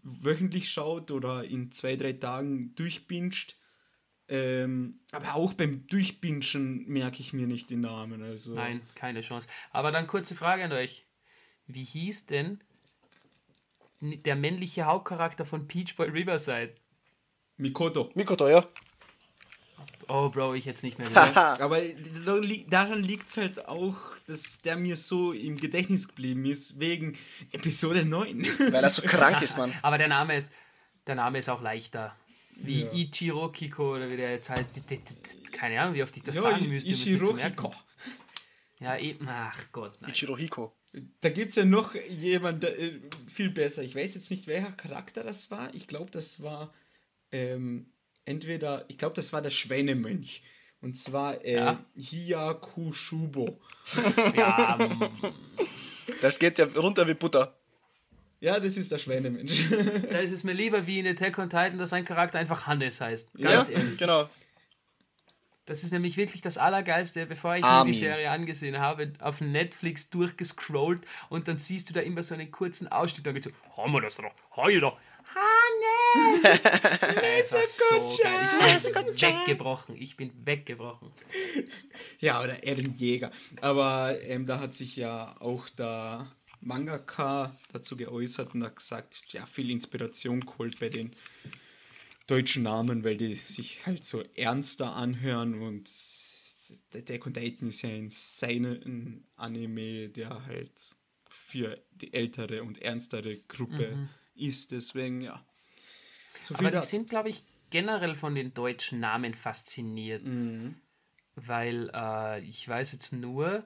[0.04, 3.56] wöchentlich schaut oder in zwei, drei Tagen durchbinscht.
[4.28, 8.22] Ähm, aber auch beim Durchbinschen merke ich mir nicht den Namen.
[8.22, 8.54] Also.
[8.54, 9.48] Nein, keine Chance.
[9.72, 11.06] Aber dann kurze Frage an euch.
[11.66, 12.64] Wie hieß denn
[14.00, 16.76] der männliche Hauptcharakter von Peach Boy Riverside?
[17.62, 18.09] Mikoto.
[18.16, 18.68] Mikoto, ja.
[20.07, 21.38] Oh, Bro, ich jetzt nicht mehr gewusst.
[21.38, 21.80] Aber
[22.70, 23.97] daran liegt es halt auch,
[24.28, 27.18] dass der mir so im Gedächtnis geblieben ist, wegen
[27.51, 28.43] Episode 9.
[28.72, 29.72] Weil er so krank ist, Mann.
[29.84, 30.51] Aber der Name ist,
[31.05, 32.16] der Name ist auch leichter.
[32.55, 32.91] Wie ja.
[32.91, 34.84] Ichiro Kiko oder wie der jetzt heißt.
[35.51, 36.89] Keine Ahnung, wie oft ich das ja, sagen müsste.
[36.89, 37.74] Ichiro Kiko.
[38.80, 39.28] Ja, eben.
[39.30, 40.12] Ach Gott, nein.
[40.12, 40.76] Ichiro Hiko.
[41.22, 43.84] Da gibt es ja noch jemanden, der, äh, viel besser.
[43.84, 45.74] Ich weiß jetzt nicht, welcher Charakter das war.
[45.74, 46.74] Ich glaube, das war
[47.32, 47.92] ähm,
[48.26, 50.44] entweder, ich glaube, das war der Schweinemönch.
[50.82, 51.86] Und zwar äh, ja.
[51.96, 53.60] Hiyakushubo.
[54.36, 54.78] Ja,
[56.22, 57.58] das geht ja runter wie Butter.
[58.40, 59.70] Ja, das ist der Schweinemensch.
[60.12, 63.02] da ist es mir lieber wie in Attack on Titan, dass sein Charakter einfach Hannes
[63.02, 63.34] heißt.
[63.34, 63.98] Ganz ja, ehrlich.
[63.98, 64.30] genau.
[65.66, 67.92] Das ist nämlich wirklich das Allergeilste, bevor ich Armin.
[67.92, 72.34] mir die Serie angesehen habe, auf Netflix durchgescrollt und dann siehst du da immer so
[72.34, 74.82] einen kurzen Ausschnitt, da geht so, haben wir das noch, heute
[75.36, 76.62] Hannes!
[77.52, 78.82] das so geil.
[78.84, 79.96] Ich bin weggebrochen.
[79.98, 81.12] Ich bin weggebrochen.
[82.20, 83.32] Ja, oder Ehrenjäger.
[83.62, 86.30] Aber ähm, da hat sich ja auch der
[86.60, 91.16] Mangaka dazu geäußert und hat gesagt, ja, viel Inspiration geholt bei den
[92.28, 95.90] deutschen Namen, weil die sich halt so ernster anhören und
[96.94, 100.96] der on Titan ist ja in seinem Anime, der halt
[101.30, 104.72] für die ältere und ernstere Gruppe mhm ist.
[104.72, 105.46] Deswegen, ja.
[106.42, 110.24] So Aber die sind, glaube ich, generell von den deutschen Namen fasziniert.
[110.24, 110.76] Mhm.
[111.36, 113.66] Weil äh, ich weiß jetzt nur,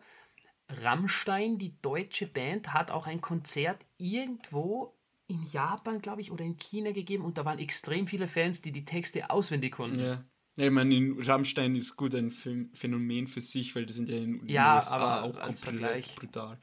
[0.70, 4.96] Rammstein, die deutsche Band, hat auch ein Konzert irgendwo
[5.28, 8.72] in Japan, glaube ich, oder in China gegeben und da waren extrem viele Fans, die
[8.72, 10.00] die Texte auswendig konnten.
[10.00, 10.24] Ja.
[10.58, 14.40] Ja, ich meine, Rammstein ist gut ein Phänomen für sich, weil das sind ja in
[14.40, 16.16] den ja, USA auch als Vergleich.
[16.16, 16.58] brutal.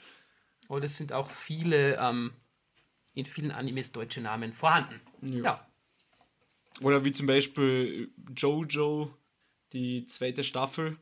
[0.68, 2.32] Und es sind auch viele ähm,
[3.14, 5.00] in vielen Animes deutsche Namen vorhanden.
[5.22, 5.44] Ja.
[5.44, 5.66] ja.
[6.80, 9.12] Oder wie zum Beispiel Jojo,
[9.72, 10.96] die zweite Staffel,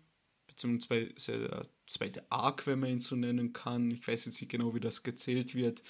[0.47, 3.91] beziehungsweise der zweite Arc, wenn man ihn so nennen kann.
[3.91, 5.83] Ich weiß jetzt nicht genau, wie das gezählt wird.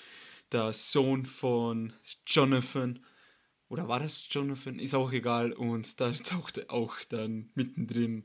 [0.53, 1.93] Der Sohn von
[2.27, 2.99] Jonathan,
[3.71, 4.79] oder war das Jonathan?
[4.79, 5.53] Ist auch egal.
[5.53, 8.25] Und da tauchte auch dann mittendrin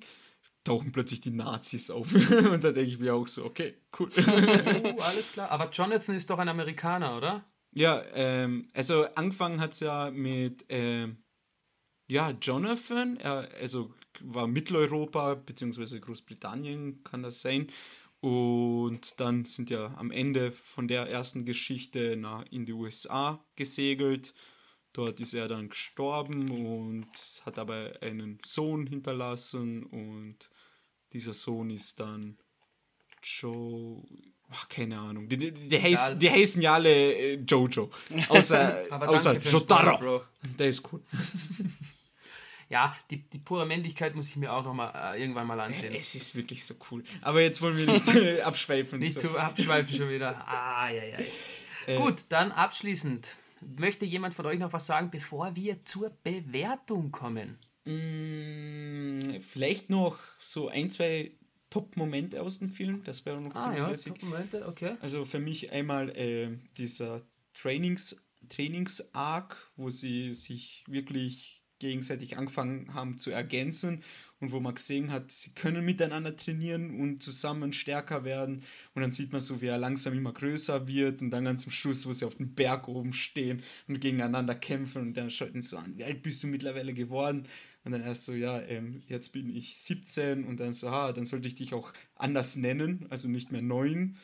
[0.64, 2.12] tauchen plötzlich die Nazis auf.
[2.52, 4.12] und da denke ich mir auch so, okay, cool.
[4.18, 5.52] oh, alles klar.
[5.52, 7.46] Aber Jonathan ist doch ein Amerikaner, oder?
[7.76, 11.18] Ja, ähm, also angefangen hat es ja mit ähm,
[12.08, 17.70] ja, Jonathan, er, also war Mitteleuropa, beziehungsweise Großbritannien kann das sein.
[18.22, 24.34] Und dann sind ja am Ende von der ersten Geschichte nach, in die USA gesegelt.
[24.94, 27.08] Dort ist er dann gestorben und
[27.46, 29.84] hat aber einen Sohn hinterlassen.
[29.84, 30.50] Und
[31.12, 32.38] dieser Sohn ist dann
[33.22, 34.02] Joe.
[34.52, 35.28] Ach, keine Ahnung.
[35.28, 37.90] Die, die, die, heiß, die heißen ja alle äh, Jojo.
[38.30, 40.24] Außer, außer Jotaro.
[40.58, 41.02] Der ist cool.
[42.70, 45.94] ja, die, die pure Männlichkeit muss ich mir auch noch mal äh, irgendwann mal ansehen.
[45.94, 47.04] Es ist wirklich so cool.
[47.22, 49.00] Aber jetzt wollen wir nicht äh, abschweifen.
[49.00, 49.30] Nicht so.
[49.30, 50.48] zu abschweifen schon wieder.
[50.48, 51.18] Ah, ja, ja.
[51.88, 51.98] Äh.
[51.98, 53.36] Gut, dann abschließend.
[53.78, 57.58] Möchte jemand von euch noch was sagen, bevor wir zur Bewertung kommen?
[57.86, 61.32] Mm, vielleicht noch so ein, zwei
[61.70, 63.04] Top-Momente aus dem Film.
[63.04, 64.14] Das wäre noch ah, ziemlich ja, lässig.
[64.14, 64.96] Top-Momente, okay.
[65.02, 67.22] Also für mich einmal äh, dieser
[67.54, 74.04] Trainings, Trainings-Arc, wo sie sich wirklich gegenseitig angefangen haben zu ergänzen
[74.40, 78.64] und wo man gesehen hat, sie können miteinander trainieren und zusammen stärker werden.
[78.94, 81.72] Und dann sieht man so, wie er langsam immer größer wird und dann ganz zum
[81.72, 85.62] Schluss, wo sie auf dem Berg oben stehen und gegeneinander kämpfen und dann schaut ihn
[85.62, 87.48] so an, wie alt bist du mittlerweile geworden?
[87.86, 91.28] Und dann erst so, ja, ähm, jetzt bin ich 17 und dann so, ah, dann
[91.28, 94.18] sollte ich dich auch anders nennen, also nicht mehr 9.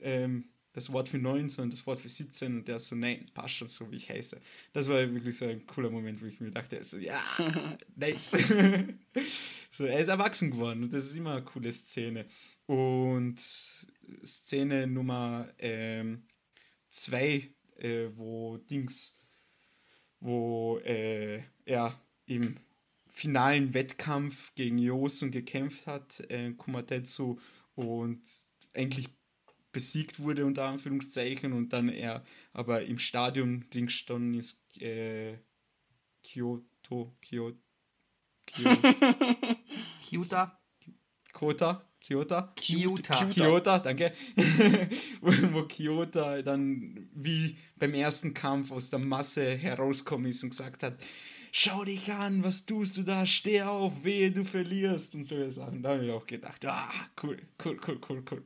[0.00, 3.54] Ähm, das Wort für 9, sondern das Wort für 17 und der so, nein, passt
[3.54, 4.40] schon so, wie ich heiße.
[4.72, 7.22] Das war wirklich so ein cooler Moment, wo ich mir dachte, so, ja,
[7.96, 8.30] nice.
[9.70, 12.26] so, er ist erwachsen geworden und das ist immer eine coole Szene.
[12.66, 13.40] Und
[14.24, 19.18] Szene Nummer 2, ähm, äh, wo Dings,
[20.20, 22.56] wo äh, er im
[23.16, 27.38] finalen Wettkampf gegen Josen gekämpft hat, äh, Kumatetsu,
[27.74, 28.20] und
[28.74, 29.08] eigentlich
[29.72, 35.38] besiegt wurde, unter Anführungszeichen, und dann er aber im Stadion Ding gestanden ist, äh,
[36.22, 37.58] Kyoto, Kyoto,
[40.02, 40.46] Kyoto,
[41.32, 44.12] Kota, Kyoto, Kyoto, Kyoto, danke,
[45.22, 50.98] wo Kyoto dann wie beim ersten Kampf aus der Masse herauskommen ist und gesagt hat,
[51.52, 55.82] schau dich an, was tust du da, steh auf, wehe, du verlierst und solche Sachen.
[55.82, 56.90] Da habe ich auch gedacht, ah,
[57.22, 58.44] cool, cool, cool, cool, cool.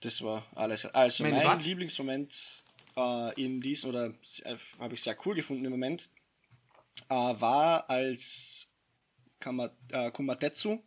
[0.00, 0.86] Das war alles.
[0.86, 2.62] Also mein, mein Lieblingsmoment
[2.96, 6.08] äh, in diesem, oder äh, habe ich sehr cool gefunden im Moment,
[7.08, 8.68] äh, war, als
[9.38, 10.82] Kama, äh, Kumatetsu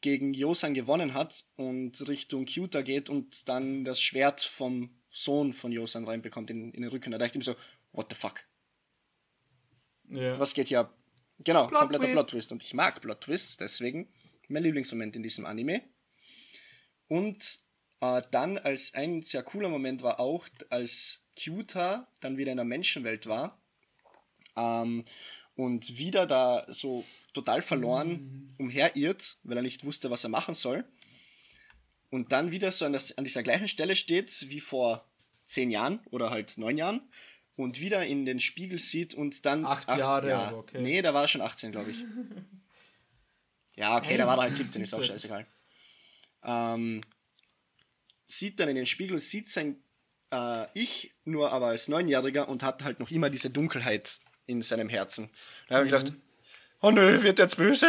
[0.00, 5.72] gegen Yosan gewonnen hat und Richtung Kyuta geht und dann das Schwert vom Sohn von
[5.72, 7.12] Yosan reinbekommt in, in den Rücken.
[7.12, 7.58] Da dachte ich mir so,
[7.92, 8.40] what the fuck?
[10.12, 10.38] Ja.
[10.38, 10.94] Was geht hier ab?
[11.38, 12.14] Genau, Plot kompletter Twist.
[12.14, 12.52] Plot Twist.
[12.52, 14.08] Und ich mag Plot Twists, deswegen
[14.48, 15.82] mein Lieblingsmoment in diesem Anime.
[17.08, 17.60] Und
[18.00, 22.64] äh, dann als ein sehr cooler Moment war auch, als Kyuta dann wieder in der
[22.64, 23.60] Menschenwelt war
[24.56, 25.04] ähm,
[25.56, 28.54] und wieder da so total verloren mhm.
[28.58, 30.84] umherirrt, weil er nicht wusste, was er machen soll.
[32.10, 35.08] Und dann wieder so an, das, an dieser gleichen Stelle steht wie vor
[35.46, 37.00] zehn Jahren oder halt neun Jahren
[37.56, 39.64] und wieder in den Spiegel sieht und dann.
[39.64, 40.80] Acht, acht Jahre, ja, okay.
[40.80, 42.04] Nee, da war er schon 18, glaube ich.
[43.76, 45.46] ja, okay, hey, da war er halt 17, ist auch scheißegal.
[46.44, 47.02] Ähm,
[48.26, 49.82] sieht dann in den Spiegel, sieht sein
[50.32, 54.88] äh, Ich nur aber als Neunjähriger und hat halt noch immer diese Dunkelheit in seinem
[54.88, 55.30] Herzen.
[55.68, 56.20] Da habe ich gedacht, mhm.
[56.80, 57.86] oh nö, wird jetzt böse?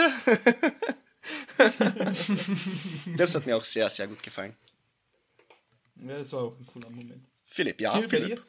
[3.17, 4.55] das hat mir auch sehr, sehr gut gefallen.
[5.95, 7.25] Ja, das war auch ein cooler Moment.
[7.45, 7.93] Philipp, ja.
[7.93, 8.43] Philipp, Philipp.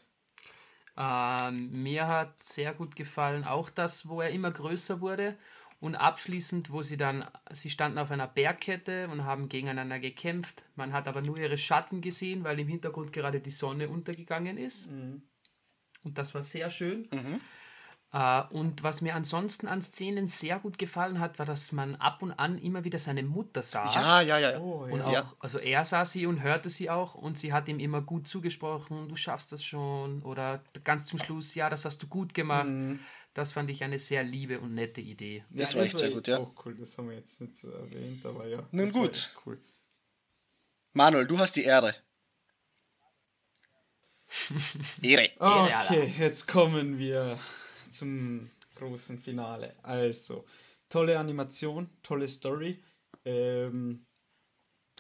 [0.97, 5.37] Ähm, mir hat sehr gut gefallen auch das, wo er immer größer wurde
[5.81, 10.65] und abschließend, wo sie dann, sie standen auf einer Bergkette und haben gegeneinander gekämpft.
[10.77, 14.91] Man hat aber nur ihre Schatten gesehen, weil im Hintergrund gerade die Sonne untergegangen ist.
[14.91, 15.23] Mhm.
[16.05, 17.09] Und das war sehr schön.
[17.13, 17.41] Mhm.
[18.15, 22.23] Uh, und was mir ansonsten an Szenen sehr gut gefallen hat, war, dass man ab
[22.23, 23.93] und an immer wieder seine Mutter sah.
[23.93, 24.61] Ja, ja, ja.
[24.61, 25.21] Oh, und ja.
[25.21, 28.29] auch, also er sah sie und hörte sie auch und sie hat ihm immer gut
[28.29, 30.23] zugesprochen, du schaffst das schon.
[30.23, 32.71] Oder ganz zum Schluss, ja, das hast du gut gemacht.
[32.71, 33.01] Mhm.
[33.33, 35.45] Das fand ich eine sehr liebe und nette Idee.
[35.51, 36.39] Das ja, war echt sehr gut, ja.
[36.39, 38.63] Auch cool, das haben wir jetzt nicht erwähnt, aber ja.
[38.71, 39.35] Nun gut.
[39.45, 39.59] Cool.
[40.93, 41.97] Manuel, du hast die Ehre.
[45.03, 45.31] Ehre.
[45.41, 47.41] Okay, jetzt kommen wir
[47.95, 49.75] zum großen Finale.
[49.83, 50.45] Also,
[50.89, 52.83] tolle Animation, tolle Story.
[53.25, 54.07] Ähm,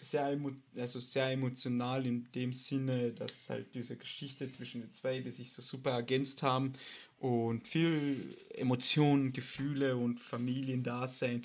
[0.00, 0.38] sehr,
[0.76, 5.52] also sehr emotional in dem Sinne, dass halt diese Geschichte zwischen den zwei, die sich
[5.52, 6.74] so super ergänzt haben
[7.18, 11.44] und viel Emotionen, Gefühle und Familiendasein.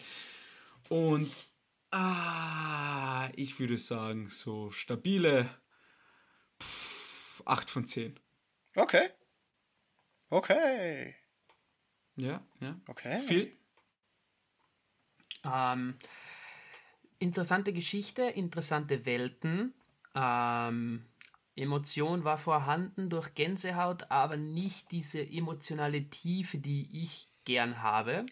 [0.89, 1.31] Und
[1.91, 5.49] ah, ich würde sagen, so stabile
[6.61, 8.19] pff, 8 von 10.
[8.75, 9.09] Okay.
[10.31, 11.15] Okay.
[12.19, 12.79] Ja, ja.
[12.87, 13.19] Okay.
[13.19, 13.51] Viel?
[15.43, 15.95] Ähm,
[17.19, 19.73] interessante Geschichte, interessante Welten.
[20.13, 21.05] Ähm,
[21.55, 28.25] Emotion war vorhanden durch Gänsehaut, aber nicht diese emotionale Tiefe, die ich gern habe.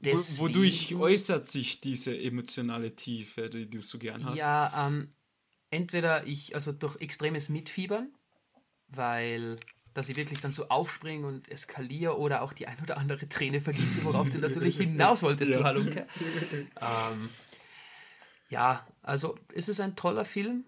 [0.00, 4.38] Deswegen, Wodurch äußert sich diese emotionale Tiefe, die du so gern hast?
[4.38, 5.12] Ja, ähm,
[5.70, 8.12] entweder ich, also durch extremes Mitfiebern,
[8.88, 9.58] weil
[9.98, 13.60] dass ich wirklich dann so aufspringe und eskaliere oder auch die ein oder andere Träne
[13.60, 15.58] vergieße, worauf du natürlich hinaus wolltest, ja.
[15.58, 16.06] du Halunke.
[16.80, 17.30] Ähm,
[18.48, 20.64] ja, also es ist ein toller Film,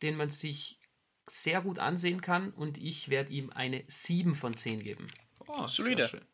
[0.00, 0.78] den man sich
[1.26, 5.08] sehr gut ansehen kann und ich werde ihm eine 7 von 10 geben.
[5.48, 6.24] Oh, solide.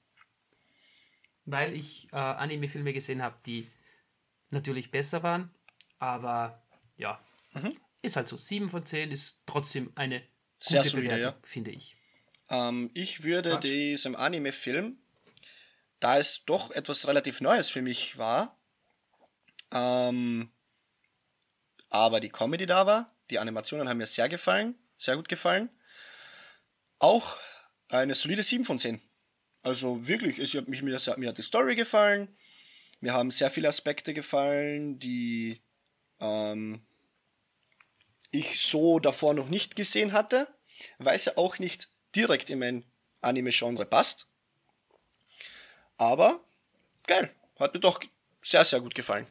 [1.47, 3.71] Weil ich äh, Anime-Filme gesehen habe, die
[4.51, 5.49] natürlich besser waren,
[5.99, 6.63] aber
[6.99, 7.19] ja,
[7.55, 7.75] mhm.
[8.03, 8.37] ist halt so.
[8.37, 10.21] 7 von 10 ist trotzdem eine
[10.61, 11.39] gute solide, Bewertung, ja.
[11.43, 11.97] finde ich.
[12.49, 13.65] Ähm, ich würde Quatsch.
[13.65, 14.99] diesem Anime-Film,
[16.01, 18.59] da es doch etwas relativ Neues für mich war,
[19.73, 20.51] ähm,
[21.89, 25.71] aber die Comedy da war, die Animationen haben mir sehr gefallen, sehr gut gefallen,
[26.99, 27.37] auch
[27.89, 29.01] eine solide 7 von 10.
[29.63, 32.37] Also wirklich, es hat mich, mir, mir hat die Story gefallen,
[33.01, 35.63] mir haben sehr viele Aspekte gefallen, die
[36.21, 36.87] ähm,
[38.31, 40.49] ich so davor noch nicht gesehen hatte,
[40.99, 42.85] weil es ja auch nicht direkt in mein
[43.21, 44.27] Anime-Genre passt.
[45.97, 46.41] Aber
[47.07, 48.01] geil, hat mir doch
[48.43, 49.27] sehr, sehr gut gefallen.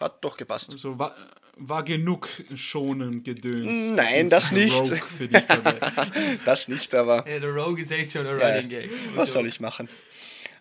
[0.00, 0.70] Hat doch gepasst.
[0.70, 1.16] Also war,
[1.56, 3.90] war genug schonen Gedöns.
[3.90, 4.74] Nein, das nicht.
[6.44, 7.24] das nicht, aber.
[7.24, 8.90] Hey, der Rogue ist echt schon ein ja, Running Gag.
[9.14, 9.88] Was soll ich machen?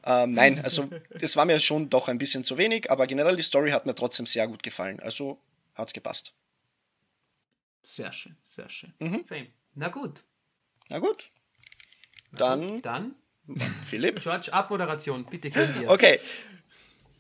[0.04, 0.90] Ähm, nein, also
[1.20, 3.94] das war mir schon doch ein bisschen zu wenig, aber generell die Story hat mir
[3.94, 5.00] trotzdem sehr gut gefallen.
[5.02, 5.40] Also
[5.76, 6.32] hat es gepasst.
[7.84, 8.94] Sehr schön, sehr schön.
[9.00, 9.24] Mhm.
[9.76, 10.24] Na gut.
[10.90, 11.30] Na gut.
[12.32, 12.82] Dann.
[12.82, 13.16] Dann.
[13.90, 14.20] Philipp.
[14.20, 15.90] George, Abmoderation, bitte gönn dir.
[15.90, 16.20] Okay.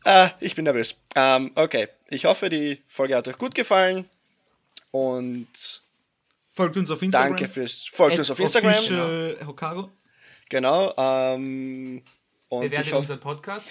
[0.03, 0.95] Äh, ich bin nervös.
[1.15, 1.87] Ähm, okay.
[2.09, 4.09] Ich hoffe, die Folge hat euch gut gefallen.
[4.91, 5.81] Und.
[6.51, 7.35] Folgt uns auf Instagram.
[7.35, 7.87] Danke fürs.
[7.91, 8.71] Folgt uns auf Instagram.
[8.71, 9.91] Official Hokago.
[10.49, 10.93] Genau.
[10.97, 12.03] Ähm,
[12.49, 13.67] und Bewertet hoffe, unseren Podcast.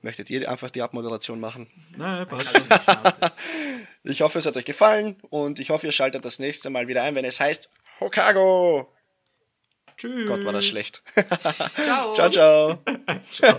[0.00, 1.68] Möchtet ihr einfach die Abmoderation machen?
[1.96, 3.20] Nein, passt.
[4.04, 7.02] ich hoffe, es hat euch gefallen und ich hoffe, ihr schaltet das nächste Mal wieder
[7.02, 7.68] ein, wenn es heißt
[8.00, 8.92] Hokago.
[9.96, 10.28] Tschüss.
[10.28, 11.02] Gott, war das schlecht.
[11.84, 12.14] ciao.
[12.14, 12.82] ciao, ciao.
[13.32, 13.58] ciao.